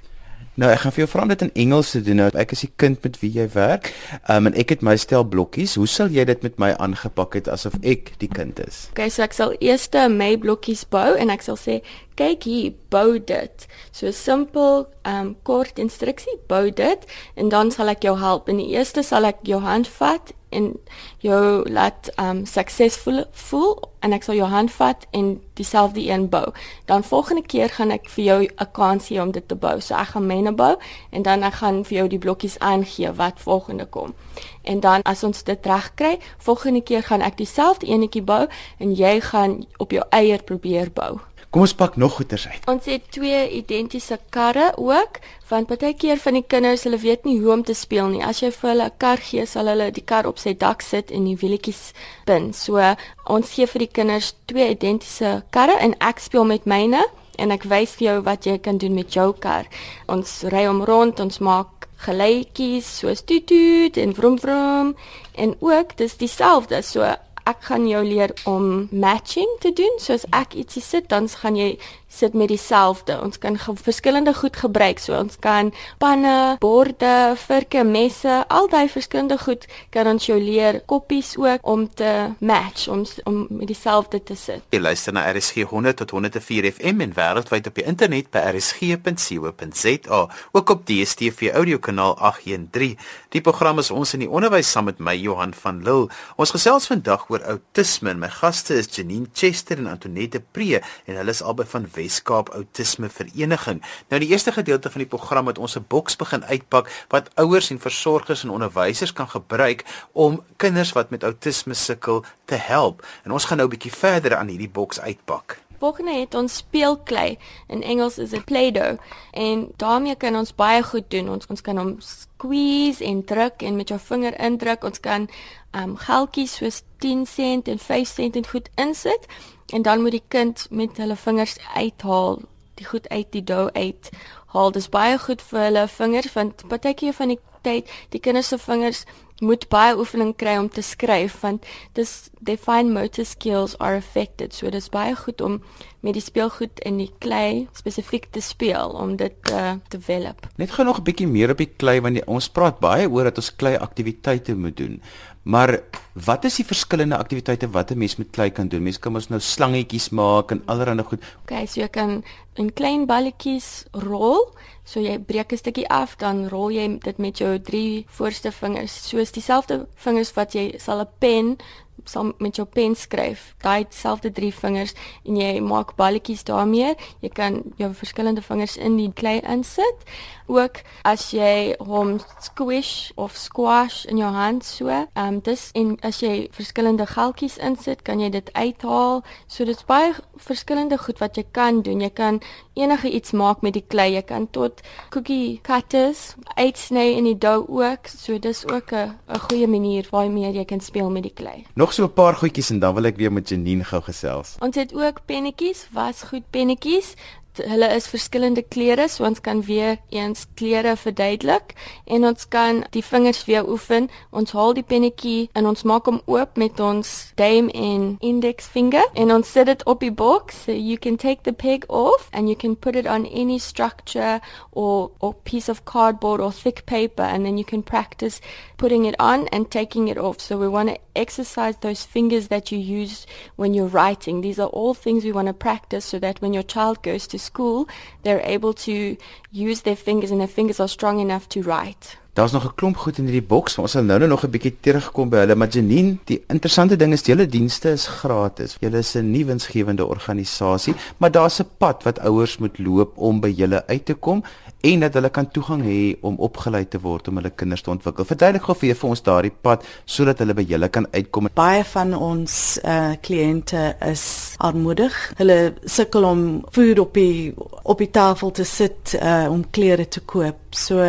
Nou 0.57 0.71
ek 0.73 0.79
gaan 0.81 0.93
vir 0.95 1.03
jou 1.03 1.09
vra 1.11 1.21
om 1.21 1.29
dit 1.29 1.43
in 1.45 1.51
Engels 1.61 1.91
te 1.93 1.99
doen. 2.01 2.17
Nou 2.17 2.27
ek 2.41 2.55
is 2.55 2.63
die 2.65 2.71
kind 2.81 3.03
met 3.05 3.19
wie 3.21 3.29
jy 3.35 3.43
werk. 3.53 3.91
Um 4.33 4.49
en 4.49 4.55
ek 4.57 4.71
het 4.73 4.85
my 4.85 4.95
stel 4.97 5.21
blokkies. 5.29 5.75
Hoe 5.77 5.85
sal 5.85 6.09
jy 6.09 6.25
dit 6.25 6.41
met 6.41 6.57
my 6.57 6.71
aangepak 6.81 7.37
het 7.37 7.49
asof 7.53 7.75
ek 7.85 8.15
die 8.23 8.29
kind 8.31 8.57
is? 8.65 8.87
Okay, 8.95 9.11
so 9.13 9.21
ek 9.21 9.37
sal 9.37 9.53
eers 9.61 9.85
my 10.09 10.31
blokkies 10.41 10.81
bou 10.89 11.13
en 11.13 11.29
ek 11.29 11.45
sal 11.45 11.61
sê 11.61 11.81
kyk 12.17 12.49
hier, 12.49 12.73
bou 12.89 13.19
dit. 13.19 13.67
So 13.93 14.09
simpel 14.09 14.87
um 15.05 15.35
kort 15.45 15.77
instruksie, 15.77 16.39
bou 16.49 16.71
dit 16.71 17.05
en 17.37 17.53
dan 17.53 17.69
sal 17.69 17.93
ek 17.93 18.01
jou 18.01 18.17
help. 18.17 18.49
In 18.49 18.57
die 18.57 18.73
eerste 18.73 19.05
sal 19.05 19.29
ek 19.29 19.45
jou 19.45 19.61
hand 19.61 19.85
vat 19.99 20.33
en 20.49 20.73
jou 21.17 21.69
laat 21.69 22.09
um 22.15 22.45
suksesvol 22.45 23.23
voel 23.31 23.75
en 23.99 24.13
ek 24.15 24.23
sal 24.23 24.37
jou 24.37 24.47
hand 24.47 24.71
vat 24.71 25.05
en 25.11 25.33
dieselfde 25.59 26.03
een 26.09 26.29
bou. 26.29 26.45
Dan 26.85 27.03
volgende 27.03 27.43
keer 27.45 27.69
gaan 27.69 27.91
ek 27.91 28.09
vir 28.09 28.23
jou 28.23 28.39
'n 28.43 28.71
kans 28.71 29.07
gee 29.07 29.21
om 29.21 29.31
dit 29.31 29.47
te 29.47 29.55
bou. 29.55 29.79
So 29.81 29.95
ek 29.95 30.07
gaan 30.07 30.25
myne 30.25 30.51
bou 30.51 30.75
en 31.09 31.21
dan 31.21 31.43
ek 31.43 31.53
gaan 31.53 31.85
vir 31.85 31.97
jou 31.97 32.07
die 32.07 32.19
blokkies 32.19 32.59
aangee 32.59 33.11
wat 33.11 33.39
volgende 33.39 33.85
kom. 33.85 34.13
En 34.61 34.79
dan 34.79 35.01
as 35.01 35.23
ons 35.23 35.43
dit 35.43 35.65
reg 35.65 35.91
kry, 35.95 36.19
volgende 36.37 36.81
keer 36.81 37.03
gaan 37.03 37.21
ek 37.21 37.37
dieselfde 37.37 37.87
enetjie 37.87 38.21
bou 38.23 38.47
en 38.77 38.93
jy 38.93 39.21
gaan 39.21 39.65
op 39.77 39.91
jou 39.91 40.03
eie 40.09 40.43
probeer 40.43 40.91
bou. 40.91 41.19
Kom 41.49 41.63
ons 41.63 41.73
pak 41.79 41.95
nog 41.95 42.17
goeters 42.17 42.47
uit. 42.47 42.65
Ons 42.67 42.85
het 42.91 43.05
twee 43.15 43.37
identiese 43.55 44.17
karre 44.35 44.73
ook, 44.75 45.19
want 45.47 45.69
baie 45.71 45.93
keer 45.95 46.19
van 46.19 46.35
die 46.35 46.43
kinders, 46.43 46.83
hulle 46.83 46.99
weet 46.99 47.23
nie 47.23 47.37
hoe 47.39 47.53
om 47.53 47.63
te 47.63 47.75
speel 47.77 48.09
nie. 48.11 48.23
As 48.23 48.41
jy 48.43 48.49
vir 48.51 48.69
hulle 48.69 48.87
'n 48.89 48.97
kar 48.97 49.17
gee, 49.17 49.45
sal 49.45 49.67
hulle 49.71 49.91
die 49.91 50.03
kar 50.03 50.27
op 50.27 50.39
sy 50.39 50.53
dak 50.53 50.81
sit 50.81 51.11
en 51.11 51.23
die 51.23 51.37
wieltjies 51.39 51.93
spin. 52.21 52.53
So 52.53 52.95
ons 53.25 53.53
gee 53.53 53.65
vir 53.65 53.79
die 53.79 53.93
kinders 53.93 54.33
twee 54.45 54.69
identiese 54.69 55.43
karre 55.49 55.79
en 55.79 55.95
ek 55.99 56.19
speel 56.19 56.43
met 56.43 56.65
myne 56.65 57.03
en 57.37 57.51
ek 57.51 57.63
wys 57.63 57.95
vir 57.95 58.07
jou 58.07 58.21
wat 58.21 58.45
jy 58.45 58.57
kan 58.57 58.77
doen 58.77 58.93
met 58.93 59.13
jou 59.13 59.33
kar. 59.33 59.65
Ons 60.07 60.43
ry 60.43 60.65
hom 60.65 60.83
rond, 60.83 61.19
ons 61.19 61.39
maak 61.39 61.87
geluidjies 61.97 62.99
soos 62.99 63.23
toet 63.25 63.47
toet 63.47 63.97
en 63.97 64.13
vroom 64.13 64.37
vroom 64.39 64.95
en 65.35 65.55
ook 65.59 65.97
dis 65.97 66.17
dieselfde. 66.17 66.81
So 66.81 67.15
ek 67.47 67.69
gaan 67.69 67.87
jou 67.87 68.03
leer 68.03 68.33
om 68.49 68.87
matching 68.91 69.49
te 69.63 69.71
doen. 69.73 69.99
So 70.03 70.17
as 70.17 70.27
ek 70.35 70.57
ietsie 70.59 70.83
sit, 70.83 71.07
dan 71.13 71.29
gaan 71.31 71.55
jy 71.59 71.77
sit 72.17 72.33
met 72.33 72.51
dieselfde. 72.51 73.19
Ons 73.21 73.39
kan 73.41 73.57
verskillende 73.57 74.33
goed 74.33 74.57
gebruik. 74.57 74.99
So 74.99 75.17
ons 75.17 75.37
kan 75.39 75.71
panne, 76.01 76.57
borde, 76.59 77.35
virke, 77.47 77.83
messe, 77.87 78.43
al 78.47 78.69
daai 78.71 78.87
verskillende 78.91 79.37
goed 79.41 79.67
kan 79.93 80.09
ons 80.09 80.25
jou 80.27 80.37
leer 80.41 80.81
koppies 80.89 81.35
ook 81.37 81.65
om 81.67 81.87
te 81.87 82.11
match 82.39 82.87
om 82.87 83.05
om 83.23 83.45
met 83.49 83.67
dieselfde 83.67 84.19
te 84.23 84.35
sit. 84.35 84.63
Jy 84.73 84.79
luister 84.81 85.13
na 85.13 85.25
RSG 85.31 85.67
100 85.69 85.97
tot 86.01 86.11
104 86.15 86.71
FM 86.71 87.03
en 87.05 87.13
wêreldwyd 87.17 87.69
op 87.69 87.77
die 87.77 87.85
internet 87.87 88.31
by 88.33 88.43
rsg.co.za, 88.53 90.21
ook 90.51 90.73
op 90.73 90.85
DStv 90.87 91.51
audiokanaal 91.53 92.17
813. 92.17 92.97
Die 93.35 93.41
program 93.41 93.79
is 93.79 93.91
ons 93.91 94.13
in 94.17 94.25
die 94.25 94.29
onderwys 94.31 94.71
saam 94.71 94.87
met 94.89 95.01
my 95.03 95.15
Johan 95.17 95.53
van 95.57 95.81
Lille. 95.85 96.09
Ons 96.39 96.53
gesels 96.55 96.87
vandag 96.89 97.27
oor 97.31 97.43
outisme. 97.53 98.13
My 98.17 98.29
gaste 98.33 98.77
is 98.79 98.89
Janine 98.95 99.29
Chester 99.33 99.77
en 99.77 99.91
Antoinette 99.91 100.41
Pre 100.51 100.81
en 100.81 101.19
hulle 101.19 101.33
is 101.33 101.43
albei 101.43 101.67
van 101.69 101.87
Weskaap 102.07 102.49
Autisme 102.55 103.09
Vereniging. 103.09 103.81
Nou 104.09 104.19
die 104.23 104.29
eerste 104.31 104.51
gedeelte 104.55 104.91
van 104.91 105.03
die 105.03 105.11
program 105.11 105.47
het 105.51 105.57
ons 105.57 105.75
'n 105.75 105.85
boks 105.87 106.15
begin 106.15 106.43
uitpak 106.45 107.05
wat 107.09 107.29
ouers 107.35 107.69
en 107.69 107.79
versorgers 107.79 108.43
en 108.43 108.49
onderwysers 108.49 109.13
kan 109.13 109.29
gebruik 109.29 109.85
om 110.11 110.43
kinders 110.55 110.91
wat 110.91 111.09
met 111.09 111.23
outisme 111.23 111.73
sukkel 111.73 112.23
te 112.45 112.55
help. 112.55 113.05
En 113.23 113.31
ons 113.31 113.45
gaan 113.45 113.57
nou 113.57 113.67
'n 113.67 113.75
bietjie 113.75 113.93
verder 113.93 114.35
aan 114.35 114.47
hierdie 114.47 114.69
boks 114.69 114.99
uitpak. 114.99 115.59
Volgende 115.77 116.11
het 116.11 116.33
ons 116.33 116.55
speelklei. 116.55 117.37
In 117.67 117.83
Engels 117.83 118.17
is 118.17 118.29
dit 118.29 118.45
play-doh 118.45 118.97
en 119.31 119.67
daarmee 119.75 120.15
kan 120.15 120.35
ons 120.35 120.55
baie 120.55 120.83
goed 120.83 121.09
doen. 121.09 121.29
Ons 121.29 121.45
ons 121.47 121.61
kan 121.61 121.77
hom 121.77 121.95
squeeze 121.99 123.03
en 123.03 123.23
druk 123.23 123.61
en 123.61 123.75
met 123.75 123.87
jou 123.87 123.99
vinger 123.99 124.39
indruk. 124.39 124.83
Ons 124.83 124.99
kan 124.99 125.29
um 125.71 125.97
geldjies 125.97 126.55
soos 126.55 126.81
10 126.97 127.25
sent 127.25 127.67
en 127.67 127.79
5 127.79 128.07
sent 128.07 128.35
en 128.35 128.47
goed 128.47 128.69
insit 128.75 129.27
en 129.73 129.81
dan 129.81 130.01
moet 130.01 130.11
die 130.11 130.23
kind 130.27 130.67
met 130.69 130.97
hulle 130.97 131.15
vingers 131.15 131.57
uithaal 131.75 132.39
die 132.77 132.85
goed 132.85 133.09
uit 133.09 133.31
die 133.31 133.43
dou 133.43 133.69
uit 133.73 134.09
haal. 134.53 134.71
Dis 134.71 134.89
baie 134.89 135.17
goed 135.19 135.41
vir 135.41 135.59
hulle 135.59 135.87
vingers 135.87 136.33
want 136.33 136.67
partykeer 136.67 137.13
van 137.13 137.33
die 137.33 137.39
tyd 137.67 137.95
die 138.15 138.23
kinders 138.23 138.53
se 138.53 138.59
vingers 138.63 139.05
moet 139.43 139.67
baie 139.69 139.93
oefening 139.97 140.33
kry 140.37 140.55
om 140.57 140.69
te 140.69 140.81
skryf 140.81 141.35
want 141.43 141.65
dis 141.97 142.29
their 142.41 142.57
fine 142.57 142.89
motor 142.93 143.25
skills 143.25 143.75
are 143.83 143.99
affected 143.99 144.53
so 144.53 144.71
dis 144.73 144.89
baie 144.93 145.13
goed 145.15 145.41
om 145.45 145.59
met 146.01 146.17
die 146.17 146.23
speelgoed 146.23 146.81
in 146.89 146.97
die 147.01 147.11
klei 147.21 147.67
spesifiek 147.77 148.29
te 148.33 148.41
speel 148.41 148.95
om 148.97 149.15
dit 149.19 149.35
te 149.45 149.53
uh, 149.53 149.75
develop 149.93 150.47
net 150.57 150.73
gou 150.73 150.85
nog 150.87 150.99
'n 150.99 151.07
bietjie 151.09 151.29
meer 151.29 151.53
op 151.53 151.61
die 151.61 151.69
klei 151.69 151.99
want 152.01 152.17
die, 152.17 152.25
ons 152.25 152.49
praat 152.49 152.79
baie 152.79 153.09
oor 153.09 153.29
dat 153.29 153.37
ons 153.37 153.55
klei 153.55 153.77
aktiwiteite 153.77 154.55
moet 154.55 154.77
doen 154.77 155.01
Maar 155.47 155.79
wat 156.27 156.43
is 156.43 156.57
die 156.59 156.65
verskillende 156.67 157.17
aktiwiteite 157.17 157.69
wat 157.71 157.91
'n 157.91 157.97
mens 157.97 158.15
met 158.15 158.29
klei 158.29 158.49
kan 158.51 158.67
doen? 158.67 158.83
Mens 158.83 158.99
kan 158.99 159.11
mos 159.11 159.27
nou 159.27 159.39
slangetjies 159.39 160.09
maak 160.09 160.51
en 160.51 160.61
allerlei 160.65 161.03
goed. 161.03 161.23
Okay, 161.41 161.65
so 161.65 161.79
jy 161.79 161.87
kan 161.87 162.23
in 162.53 162.73
klein 162.73 163.05
balletjies 163.05 163.85
rol. 163.91 164.51
So 164.87 165.01
jy 165.03 165.17
breek 165.19 165.51
'n 165.51 165.57
stukkie 165.57 165.89
af, 165.91 166.15
dan 166.15 166.47
rol 166.47 166.71
jy 166.71 166.99
dit 167.03 167.17
met 167.17 167.37
jou 167.37 167.59
drie 167.59 168.05
voorste 168.07 168.51
vingers, 168.51 169.09
soos 169.09 169.31
dieselfde 169.31 169.87
vingers 169.95 170.31
wat 170.33 170.53
jy 170.55 170.77
sal 170.79 171.01
'n 171.01 171.09
pen 171.19 171.57
saam 172.07 172.33
met 172.39 172.55
jou 172.55 172.67
pen 172.67 172.95
skryf, 172.95 173.55
daai 173.61 173.85
selfde 173.89 174.31
drie 174.31 174.53
vingers 174.53 174.93
en 175.25 175.37
jy 175.39 175.59
maak 175.61 175.95
balletjies 175.95 176.43
daarmee. 176.43 176.95
Jy 177.21 177.29
kan 177.29 177.61
jou 177.77 177.93
verskillende 177.93 178.41
vingers 178.41 178.77
in 178.77 178.97
die 178.97 179.11
klei 179.13 179.39
insit. 179.41 180.05
Ook 180.47 180.81
as 181.03 181.31
jy 181.35 181.75
hom 181.83 182.17
squish 182.39 183.11
of 183.15 183.35
squash 183.35 184.05
in 184.05 184.17
jou 184.17 184.31
hand 184.31 184.63
so, 184.65 184.87
ehm 184.87 185.07
um, 185.15 185.39
dis 185.43 185.69
en 185.75 185.97
as 186.01 186.21
jy 186.23 186.47
verskillende 186.55 187.05
geltjies 187.05 187.57
insit, 187.57 188.01
kan 188.07 188.19
jy 188.19 188.29
dit 188.29 188.53
uithaal. 188.53 189.23
So 189.47 189.65
dit's 189.65 189.83
baie 189.85 190.13
verskillende 190.37 190.97
goed 190.97 191.19
wat 191.19 191.35
jy 191.37 191.43
kan 191.51 191.81
doen. 191.81 192.01
Jy 192.01 192.09
kan 192.09 192.39
enige 192.77 193.09
iets 193.11 193.31
maak 193.31 193.61
met 193.61 193.73
die 193.73 193.83
klei. 193.87 194.13
Jy 194.13 194.23
kan 194.27 194.47
tot 194.51 194.81
cookie 195.09 195.59
cutters 195.63 196.35
uitsny 196.55 197.09
in 197.17 197.27
die 197.27 197.37
dou 197.37 197.65
ook. 197.67 198.07
So 198.07 198.39
dis 198.39 198.65
ook 198.67 198.91
'n 198.91 199.17
'n 199.27 199.39
goeie 199.49 199.67
manier 199.67 200.07
waarmee 200.11 200.51
jy 200.51 200.65
kan 200.65 200.79
speel 200.79 201.09
met 201.09 201.23
die 201.23 201.33
klei. 201.33 201.65
Nog 201.73 201.93
so 201.97 202.05
'n 202.05 202.13
paar 202.13 202.35
goedjies 202.35 202.69
en 202.69 202.79
dan 202.79 202.93
wil 202.93 203.05
ek 203.09 203.17
weer 203.17 203.31
met 203.33 203.49
Janine 203.49 203.83
gou 203.83 204.01
gesels. 204.01 204.55
Ons 204.59 204.75
het 204.75 204.93
ook 204.93 205.25
pennetjies, 205.25 205.87
wasgoed 205.91 206.45
pennetjies 206.49 207.15
hulle 207.65 207.87
is 207.95 208.07
verskillende 208.07 208.61
kleure, 208.61 209.07
so 209.09 209.25
ons 209.25 209.41
kan 209.41 209.61
weer 209.65 209.97
eens 210.09 210.45
kleure 210.55 210.95
verduidelik 210.97 211.73
en 212.05 212.25
ons 212.25 212.47
kan 212.47 212.83
die 212.91 213.03
vingers 213.03 213.45
weer 213.45 213.67
oefen. 213.69 214.09
Ons 214.31 214.51
haal 214.51 214.73
die 214.77 214.83
pennetjie 214.83 215.49
en 215.53 215.67
ons 215.67 215.83
maak 215.83 216.05
hom 216.05 216.21
oop 216.25 216.57
met 216.57 216.79
ons 216.79 217.13
duim 217.35 217.69
en 217.73 218.17
index 218.19 218.67
finger 218.71 219.05
en 219.15 219.31
ons 219.31 219.51
sit 219.51 219.65
dit 219.65 219.85
op 219.85 220.03
die 220.03 220.11
box. 220.11 220.63
So 220.65 220.71
you 220.71 220.97
can 220.97 221.17
take 221.17 221.43
the 221.43 221.53
peg 221.53 221.85
off 221.89 222.29
and 222.31 222.47
you 222.49 222.55
can 222.55 222.75
put 222.75 222.95
it 222.95 223.07
on 223.07 223.25
any 223.25 223.59
structure 223.59 224.39
or 224.71 225.11
or 225.19 225.33
piece 225.33 225.69
of 225.69 225.85
cardboard 225.85 226.41
or 226.41 226.51
thick 226.51 226.85
paper 226.85 227.23
and 227.23 227.45
then 227.45 227.57
you 227.57 227.65
can 227.65 227.83
practice 227.83 228.41
putting 228.77 229.05
it 229.05 229.15
on 229.19 229.47
and 229.49 229.71
taking 229.71 230.07
it 230.07 230.17
off. 230.17 230.39
So 230.39 230.57
we 230.57 230.67
want 230.67 230.89
to 230.89 230.99
exercise 231.15 231.77
those 231.77 232.03
fingers 232.03 232.47
that 232.47 232.71
you 232.71 232.77
use 232.77 233.25
when 233.55 233.73
you're 233.73 233.87
writing. 233.87 234.41
These 234.41 234.59
are 234.59 234.67
all 234.67 234.93
things 234.93 235.23
we 235.23 235.31
want 235.31 235.47
to 235.47 235.53
practice 235.53 236.05
so 236.05 236.19
that 236.19 236.41
when 236.41 236.53
your 236.53 236.63
child 236.63 237.01
goes 237.03 237.27
to 237.27 237.39
school, 237.47 237.87
they're 238.23 238.43
able 238.45 238.73
to 238.85 239.15
use 239.51 239.81
their 239.81 239.97
fingers 239.97 240.31
and 240.31 240.39
their 240.39 240.53
fingers 240.57 240.79
are 240.79 240.89
strong 240.89 241.19
enough 241.19 241.47
to 241.47 241.61
write. 241.61 242.17
Daar's 242.37 242.51
nog 242.51 242.65
'n 242.65 242.75
klomp 242.75 242.97
goed 242.97 243.17
in 243.17 243.25
hierdie 243.25 243.47
boks, 243.47 243.75
maar 243.75 243.85
ons 243.87 243.91
sal 243.91 244.03
nou-nou 244.03 244.29
nog 244.29 244.43
'n 244.43 244.49
bietjie 244.49 244.75
terugkom 244.79 245.29
by 245.29 245.37
hulle. 245.37 245.55
Maar 245.55 245.67
Janine, 245.67 246.17
die 246.23 246.43
interessante 246.47 246.95
ding 246.95 247.13
is 247.13 247.25
julle 247.25 247.47
dienste 247.47 247.89
is 247.89 248.07
gratis. 248.07 248.77
Julle 248.79 248.97
is 248.97 249.15
'n 249.15 249.31
nie 249.31 249.45
winsgewende 249.45 250.05
organisasie, 250.05 250.93
maar 251.17 251.31
daar's 251.31 251.59
'n 251.59 251.69
pad 251.77 252.03
wat 252.03 252.19
ouers 252.19 252.57
moet 252.57 252.77
loop 252.79 253.17
om 253.17 253.39
by 253.39 253.49
julle 253.49 253.87
uit 253.87 254.05
te 254.05 254.13
kom 254.13 254.43
en 254.87 255.03
dat 255.03 255.15
hulle 255.17 255.29
kan 255.33 255.47
toegang 255.51 255.81
hê 255.83 255.99
om 256.27 256.37
opgelei 256.47 256.83
te 256.87 256.99
word 257.03 257.27
om 257.27 257.39
hulle 257.39 257.51
kinders 257.59 257.83
te 257.83 257.91
ontwikkel. 257.91 258.27
Verduidelik 258.29 258.67
gou 258.67 258.75
vir 258.79 259.09
ons 259.09 259.23
daardie 259.25 259.51
pad 259.51 259.83
sodat 260.05 260.39
hulle 260.43 260.55
by 260.57 260.65
julle 260.69 260.89
kan 260.93 261.07
uitkom. 261.13 261.49
Baie 261.57 261.83
van 261.93 262.13
ons 262.15 262.55
uh 262.83 263.15
kliënte 263.27 263.83
is 264.07 264.25
armoedig. 264.63 265.15
Hulle 265.39 265.57
sukkel 265.85 266.27
om 266.27 266.45
voed 266.75 267.01
op 267.03 267.13
die 267.17 267.53
op 267.83 267.99
die 268.03 268.11
tafel 268.11 268.51
te 268.51 268.65
sit 268.67 269.15
uh 269.19 269.47
om 269.51 269.65
klere 269.71 270.07
te 270.07 270.23
koop. 270.25 270.63
So 270.75 271.03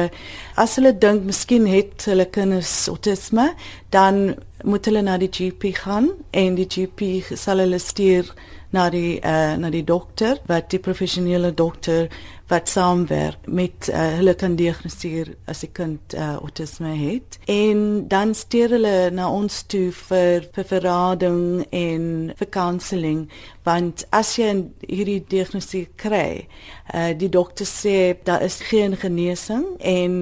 as 0.56 0.76
hulle 0.78 0.94
dink 0.98 1.26
miskien 1.28 1.66
het 1.70 2.08
hulle 2.10 2.28
kinders 2.32 2.88
autisme, 2.88 3.52
dan 3.94 4.36
moet 4.64 4.86
hulle 4.90 5.02
na 5.02 5.18
die 5.18 5.30
GP 5.30 5.74
gaan 5.84 6.10
en 6.30 6.56
die 6.58 6.66
GP 6.66 7.36
sal 7.38 7.62
hulle 7.62 7.78
stuur 7.78 8.32
na 8.74 8.88
die 8.92 9.16
uh, 9.24 9.54
na 9.56 9.70
die 9.72 9.84
dokter 9.86 10.40
wat 10.48 10.68
die 10.72 10.80
professionele 10.82 11.54
dokter 11.56 12.08
wat 12.48 12.68
saamwerk 12.68 13.46
met 13.46 13.88
uh, 13.90 14.06
hulle 14.18 14.34
kan 14.34 14.56
diagnoseer 14.56 15.34
as 15.44 15.62
'n 15.62 15.72
kind 15.72 16.14
uh, 16.14 16.34
autisme 16.34 16.94
het. 16.96 17.38
En 17.44 18.08
dan 18.08 18.34
stuur 18.34 18.70
hulle 18.70 19.10
na 19.10 19.30
ons 19.30 19.62
toe 19.62 19.92
vir 19.92 20.48
vir 20.52 20.64
verrading 20.64 21.66
en 21.70 22.32
vir 22.36 22.48
counselling 22.48 23.28
want 23.68 24.04
as 24.16 24.34
jy 24.38 24.48
hierdie 24.86 25.20
diagnose 25.28 25.84
kry 26.00 26.46
uh, 26.94 27.12
die 27.18 27.28
dokter 27.32 27.68
sê 27.68 28.16
daar 28.24 28.42
is 28.46 28.60
geen 28.70 28.96
genesing 28.96 29.64
en 29.84 30.14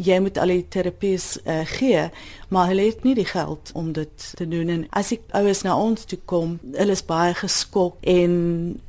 jy 0.00 0.20
moet 0.24 0.38
al 0.40 0.54
die 0.54 0.64
terapies 0.72 1.34
uh, 1.44 1.62
gee 1.76 2.06
maar 2.50 2.70
hulle 2.70 2.88
het 2.88 3.04
nie 3.06 3.14
die 3.18 3.28
geld 3.28 3.72
om 3.78 3.92
dit 3.96 4.26
te 4.38 4.46
doen 4.48 4.72
en 4.72 4.86
as 4.96 5.12
ek 5.16 5.26
ouers 5.38 5.62
na 5.66 5.76
ons 5.76 6.06
toe 6.08 6.18
kom 6.30 6.56
hulle 6.76 6.96
is 6.96 7.04
baie 7.06 7.34
geskok 7.36 8.00
en 8.14 8.32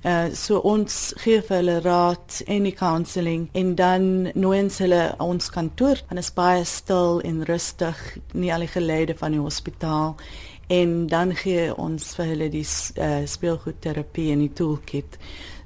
uh, 0.05 0.29
so 0.37 0.61
ons 0.73 1.01
gee 1.25 1.41
vir 1.49 1.59
hulle 1.59 1.79
raad 1.85 2.41
en 2.47 2.61
die 2.63 2.75
counselling 2.75 3.50
en 3.58 3.75
dan 3.75 4.30
nooit 4.34 4.77
hulle 4.84 5.01
ons 5.20 5.50
kantoor 5.50 6.01
en 6.10 6.22
is 6.22 6.32
baie 6.34 6.63
stil 6.65 7.22
en 7.27 7.44
rustig 7.48 8.00
nie 8.34 8.53
al 8.53 8.65
die 8.65 8.72
geleide 8.72 9.15
van 9.18 9.36
die 9.36 9.41
hospitaal. 9.41 10.15
En 10.72 11.08
dan 11.12 11.36
gee 11.36 11.72
ons 11.75 12.13
vir 12.15 12.32
hulle 12.32 12.50
die 12.51 12.65
uh, 12.65 13.24
speelgoedterapie 13.27 14.30
en 14.32 14.46
die 14.46 14.53
toolkit 14.56 15.18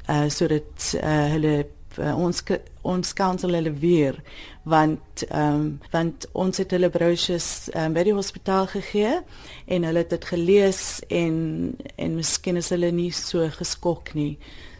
uh, 0.10 0.25
sodat 0.34 0.94
uh, 0.98 1.28
hulle 1.36 1.56
uh, 2.00 2.14
ons 2.18 2.44
ons 2.82 3.14
counsel 3.14 3.58
hulle 3.58 3.74
weer 3.82 4.20
want 4.64 5.25
um, 5.30 5.80
want 5.94 6.28
ons 6.34 6.58
het 6.62 6.72
hulle 6.75 6.90
brochures 6.94 7.70
um, 7.74 7.94
by 7.96 8.04
die 8.08 8.16
hospitaal 8.18 8.70
gegee 8.72 9.20
en 9.66 9.88
hulle 9.88 10.04
het 10.04 10.14
dit 10.14 10.30
gelees 10.34 10.84
en 11.10 11.36
en 11.96 12.16
miskien 12.16 12.62
is 12.62 12.72
hulle 12.74 12.92
nie 12.92 13.12
so 13.16 13.50
geskok 13.60 14.14
nie. 14.18 14.36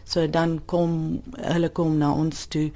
So 0.06 0.26
dan 0.30 0.60
kom 0.70 1.22
hulle 1.34 1.68
kom 1.74 1.96
na 1.98 2.12
ons 2.14 2.44
toe. 2.46 2.68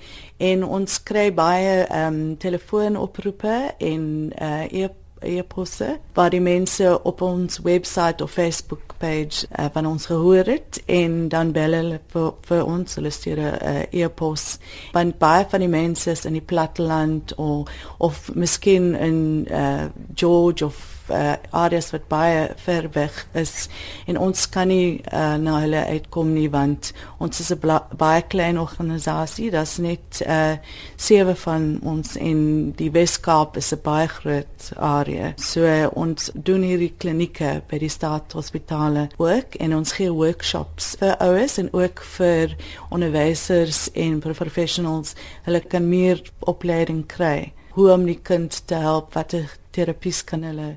En 0.43 0.65
ons 0.67 1.03
kry 1.07 1.29
baie 1.35 1.85
ehm 1.85 2.15
um, 2.15 2.37
telefoonoproepe 2.43 3.59
en 3.79 4.05
uh, 4.35 4.65
e 4.67 4.89
e-posse 5.21 5.99
waar 6.15 6.31
die 6.31 6.41
mense 6.41 7.03
op 7.03 7.21
ons 7.21 7.59
webwerf 7.59 8.21
of 8.21 8.31
Facebook 8.31 8.95
page 8.99 9.47
uh, 9.59 9.67
van 9.73 9.87
ons 9.87 10.07
gehoor 10.07 10.45
het 10.45 10.83
en 10.87 11.29
dan 11.29 11.53
bel 11.53 11.73
hulle 11.73 12.01
vir, 12.13 12.33
vir 12.47 12.65
ons. 12.65 12.95
Hulle 12.95 13.11
stuur 13.11 13.41
'n 13.41 13.59
uh, 13.63 14.03
e-pos. 14.03 14.59
Want 14.93 15.19
baie 15.19 15.47
van 15.49 15.61
die 15.61 15.69
mense 15.69 16.11
is 16.11 16.25
in 16.25 16.33
die 16.33 16.45
platteland 16.53 17.35
of 17.35 17.69
of 17.99 18.35
miskien 18.35 18.95
in 18.95 19.47
uh, 19.51 19.85
George 20.15 20.65
of 20.65 21.00
uh, 21.11 21.33
areas 21.51 21.91
wat 21.91 22.09
baie 22.09 22.49
ver 22.57 22.89
weg 22.93 23.27
is. 23.33 23.69
En 24.07 24.19
ons 24.19 24.49
kan 24.49 24.69
nie 24.69 25.01
uh, 25.13 25.35
na 25.35 25.61
hulle 25.61 25.85
uitkom 25.87 26.33
nie 26.35 26.49
want 26.51 26.93
ons 27.19 27.41
is 27.41 27.51
'n 27.53 27.61
baie 27.97 28.23
klein 28.23 28.59
organisasie 28.59 29.51
daar's 29.51 29.79
net 29.79 30.23
uh, 30.27 30.57
sewe 30.97 31.35
van 31.35 31.81
ons 31.83 32.17
in 32.17 32.73
die 32.77 32.91
Weskaap 32.91 33.57
is 33.57 33.73
'n 33.73 33.81
baie 33.83 34.09
groot 34.09 34.73
area. 34.77 35.33
So 35.37 35.65
uh, 35.65 35.89
ons 35.93 36.31
doen 36.35 36.63
hierdie 36.63 36.95
klinieke 36.99 37.63
by 37.69 37.79
die 37.79 37.89
staatshospitale 37.89 39.09
ook 39.17 39.55
en 39.55 39.77
ons 39.77 39.93
gee 39.93 40.13
workshops 40.13 40.97
vir 41.01 41.17
ouers 41.19 41.59
en 41.59 41.73
ook 41.73 42.03
vir 42.17 42.57
onderwysers 42.91 43.91
en 43.93 44.21
professionals. 44.21 45.15
Hulle 45.45 45.61
kan 45.61 45.89
meer 45.89 46.23
opleiding 46.39 47.07
kry. 47.07 47.53
Hoe 47.71 47.93
om 47.93 48.05
die 48.05 48.19
kind 48.23 48.67
te 48.67 48.75
help 48.75 49.15
watter 49.15 49.47
terapies 49.71 50.25
kan 50.25 50.43
hulle 50.43 50.77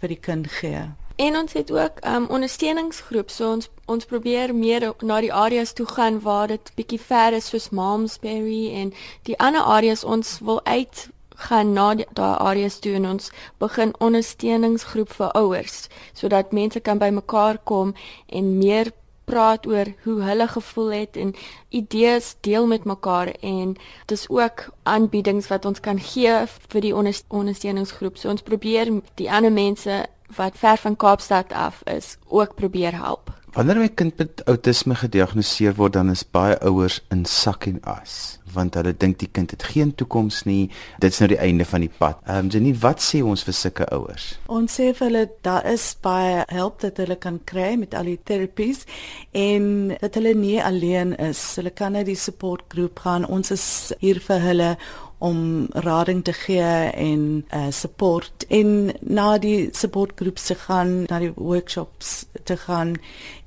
vir 0.00 0.08
die 0.08 0.20
kind 0.20 0.46
gee. 0.60 0.86
En 1.18 1.36
ons 1.36 1.52
het 1.52 1.70
ook 1.70 2.00
'n 2.00 2.14
um, 2.14 2.26
ondersteuningsgroep, 2.26 3.30
so 3.30 3.52
ons 3.52 3.70
ons 3.86 4.04
probeer 4.04 4.54
meer 4.54 4.94
na 5.00 5.20
die 5.20 5.32
areas 5.32 5.72
toe 5.72 5.86
gaan 5.86 6.20
waar 6.20 6.46
dit 6.46 6.72
bietjie 6.74 7.00
ver 7.00 7.32
is 7.32 7.48
soos 7.48 7.70
Malmesbury 7.70 8.72
en 8.74 8.92
die 9.22 9.38
ander 9.38 9.60
areas 9.60 10.04
ons 10.04 10.38
wil 10.38 10.60
uit 10.64 11.08
gaan 11.34 11.72
na 11.72 11.94
daai 11.94 12.38
areas 12.38 12.78
toe 12.78 12.94
en 12.98 13.06
ons 13.06 13.30
begin 13.58 13.94
ondersteuningsgroep 13.98 15.12
vir 15.12 15.32
ouers 15.32 15.88
sodat 16.12 16.52
mense 16.52 16.80
kan 16.80 16.98
bymekaar 16.98 17.58
kom 17.64 17.94
en 18.26 18.58
meer 18.58 18.92
praat 19.28 19.66
oor 19.68 19.92
hoe 20.04 20.18
hulle 20.22 20.48
gevoel 20.48 20.92
het 20.92 21.16
en 21.16 21.34
idees 21.68 22.34
deel 22.40 22.66
met 22.66 22.84
mekaar 22.88 23.32
en 23.40 23.76
dis 24.06 24.26
ook 24.28 24.68
aanbiedings 24.82 25.48
wat 25.52 25.64
ons 25.68 25.80
kan 25.80 26.00
gee 26.00 26.34
vir 26.72 26.80
die 26.80 26.94
ondersteuningsgroep. 27.28 28.16
So 28.16 28.32
ons 28.32 28.42
probeer 28.42 28.92
die 29.20 29.30
ander 29.30 29.52
mense 29.52 30.06
wat 30.36 30.56
ver 30.60 30.76
van 30.76 30.96
Kaapstad 30.96 31.52
af 31.52 31.82
is 31.84 32.16
ook 32.28 32.54
probeer 32.54 32.96
help. 32.96 33.37
Wanneer 33.52 33.82
'n 33.82 33.94
kind 33.94 34.18
met 34.18 34.44
outisme 34.44 34.94
gediagnoseer 34.94 35.74
word, 35.74 35.92
dan 35.92 36.10
is 36.10 36.30
baie 36.30 36.58
ouers 36.60 37.00
in 37.10 37.24
sak 37.24 37.66
en 37.66 37.80
as 37.82 38.38
want 38.54 38.76
hulle 38.78 38.94
dink 38.96 39.18
die 39.22 39.28
kind 39.32 39.52
het 39.54 39.62
geen 39.72 39.94
toekoms 39.94 40.42
nie. 40.48 40.68
Dit's 41.02 41.20
nou 41.22 41.28
die 41.32 41.40
einde 41.42 41.66
van 41.68 41.84
die 41.84 41.92
pad. 41.98 42.20
Ehm 42.26 42.46
um, 42.46 42.50
Jenny, 42.52 42.74
wat 42.82 43.02
sê 43.04 43.22
ons 43.24 43.44
vir 43.46 43.56
sulke 43.56 43.88
ouers? 43.94 44.28
Ons 44.46 44.78
sê 44.78 44.90
vir 44.96 45.06
hulle 45.08 45.24
daar 45.46 45.66
is 45.68 45.90
baie 46.04 46.44
hulp 46.52 46.80
dat 46.84 47.00
hulle 47.02 47.16
kan 47.16 47.40
kry 47.44 47.74
met 47.80 47.94
al 47.94 48.10
die 48.12 48.18
terapies 48.24 48.84
en 49.32 49.94
dat 50.00 50.18
hulle 50.18 50.34
nie 50.34 50.58
alleen 50.62 51.14
is. 51.16 51.42
Hulle 51.60 51.70
kan 51.70 51.92
na 51.92 52.04
die 52.06 52.18
supportgroep 52.18 53.04
gaan. 53.04 53.26
Ons 53.26 53.52
is 53.54 53.66
hier 54.00 54.20
vir 54.24 54.44
hulle 54.44 54.70
om 55.18 55.66
rading 55.70 56.24
te 56.24 56.32
gee 56.32 56.90
en 56.94 57.46
uh, 57.54 57.66
support 57.70 58.46
en 58.48 58.92
na 59.00 59.38
die 59.38 59.68
supportgroep 59.72 60.38
se 60.38 60.54
gaan 60.54 61.02
na 61.08 61.18
die 61.18 61.32
workshops 61.34 62.26
te 62.44 62.56
gaan 62.56 62.94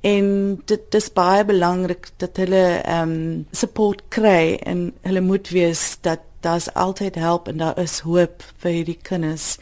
en 0.01 0.27
dit 0.65 0.83
dis 0.91 1.07
baie 1.13 1.45
belangrik 1.45 2.11
dat 2.17 2.37
hulle 2.43 2.65
ehm 2.81 3.15
um, 3.15 3.45
support 3.51 4.03
kry 4.09 4.59
en 4.67 4.91
hulle 5.01 5.21
moet 5.21 5.49
weet 5.49 5.97
dat 6.01 6.27
daar's 6.41 6.73
altyd 6.73 7.15
hulp 7.15 7.47
en 7.47 7.57
daar 7.57 7.77
is 7.79 7.99
hoop 7.99 8.43
vir 8.57 8.71
hierdie 8.71 8.97
kinders. 9.01 9.57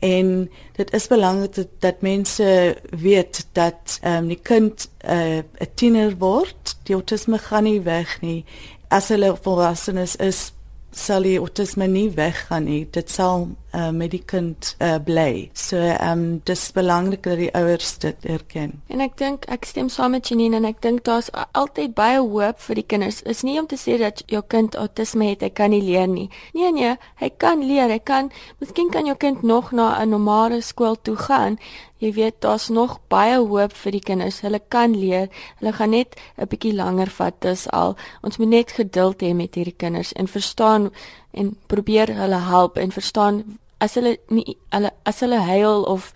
En 0.00 0.50
dit 0.76 0.92
is 0.92 1.06
belangrik 1.06 1.54
dat, 1.54 1.68
dat 1.78 2.00
mense 2.00 2.76
weet 2.90 3.46
dat 3.52 3.98
ehm 4.02 4.24
um, 4.24 4.28
die 4.28 4.40
kind 4.42 4.88
eh, 4.98 5.38
'n 5.38 5.44
uh, 5.58 5.68
tiener 5.74 6.18
word, 6.18 6.76
die 6.82 6.94
autisme 6.94 7.38
gaan 7.38 7.64
nie 7.64 7.80
weg 7.80 8.20
nie. 8.20 8.44
As 8.88 9.08
hulle 9.08 9.36
volwassenes 9.42 10.16
is, 10.16 10.52
sal 10.96 11.22
die 11.26 11.38
autisme 11.38 11.88
nie 11.88 12.10
weggaan 12.16 12.64
nie. 12.64 12.84
Dit 12.90 13.10
sal 13.10 13.48
uh, 13.74 13.90
met 13.90 14.10
die 14.10 14.22
kind 14.24 14.76
uh, 14.78 14.96
bly. 15.04 15.50
So 15.52 15.76
ehm 15.76 16.18
um, 16.18 16.40
dis 16.44 16.72
belangrik 16.72 17.22
dat 17.22 17.38
die 17.38 17.50
ouers 17.54 17.98
dit 17.98 18.24
erken. 18.24 18.82
En 18.86 19.00
ek 19.00 19.16
dink 19.18 19.44
ek 19.52 19.64
stem 19.64 19.88
saam 19.88 20.14
met 20.14 20.28
Janine 20.28 20.56
en 20.56 20.68
ek 20.68 20.82
dink 20.82 21.04
daar's 21.04 21.30
altyd 21.52 21.94
baie 21.94 22.20
hoop 22.20 22.60
vir 22.66 22.80
die 22.80 22.86
kinders. 22.86 23.22
Is 23.22 23.42
nie 23.42 23.58
om 23.60 23.66
te 23.66 23.78
sê 23.80 23.98
dat 23.98 24.22
jou 24.30 24.42
kind 24.48 24.74
autisme 24.74 25.28
het, 25.32 25.42
hy 25.42 25.50
kan 25.50 25.74
nie 25.74 25.82
leer 25.82 26.06
nie. 26.08 26.28
Nee 26.54 26.72
nee, 26.72 26.94
hy 27.20 27.30
kan 27.38 27.64
leer. 27.66 27.90
Hy 27.90 27.98
kan 27.98 28.30
Miskien 28.60 28.90
kan 28.90 29.06
jou 29.06 29.16
kind 29.16 29.42
nog 29.42 29.72
na 29.72 29.98
'n 30.00 30.08
normale 30.08 30.60
skool 30.60 30.96
toe 31.02 31.16
gaan. 31.16 31.58
Jy 31.98 32.12
weet 32.12 32.40
daar's 32.40 32.68
nog 32.68 32.98
baie 33.08 33.38
hoop 33.38 33.72
vir 33.72 33.92
die 33.92 34.00
kinders. 34.00 34.40
Hulle 34.40 34.60
kan 34.68 34.96
leer. 34.96 35.28
Hulle 35.58 35.72
gaan 35.72 35.90
net 35.90 36.16
'n 36.36 36.46
bietjie 36.48 36.74
langer 36.74 37.10
vat. 37.10 37.34
Dis 37.40 37.68
al. 37.70 37.96
Ons 38.22 38.36
moet 38.36 38.48
net 38.48 38.72
geduld 38.72 39.22
hê 39.22 39.34
met 39.34 39.54
hierdie 39.54 39.76
kinders 39.76 40.12
en 40.12 40.28
verstaan 40.28 40.90
en 41.30 41.56
probeer 41.66 42.14
hulle 42.16 42.40
help 42.40 42.76
en 42.76 42.92
verstaan 42.92 43.58
as 43.78 43.94
hulle 43.94 44.16
nie 44.30 44.56
hulle 44.70 44.90
as 45.04 45.20
hulle 45.20 45.40
huil 45.40 45.84
of 45.84 46.12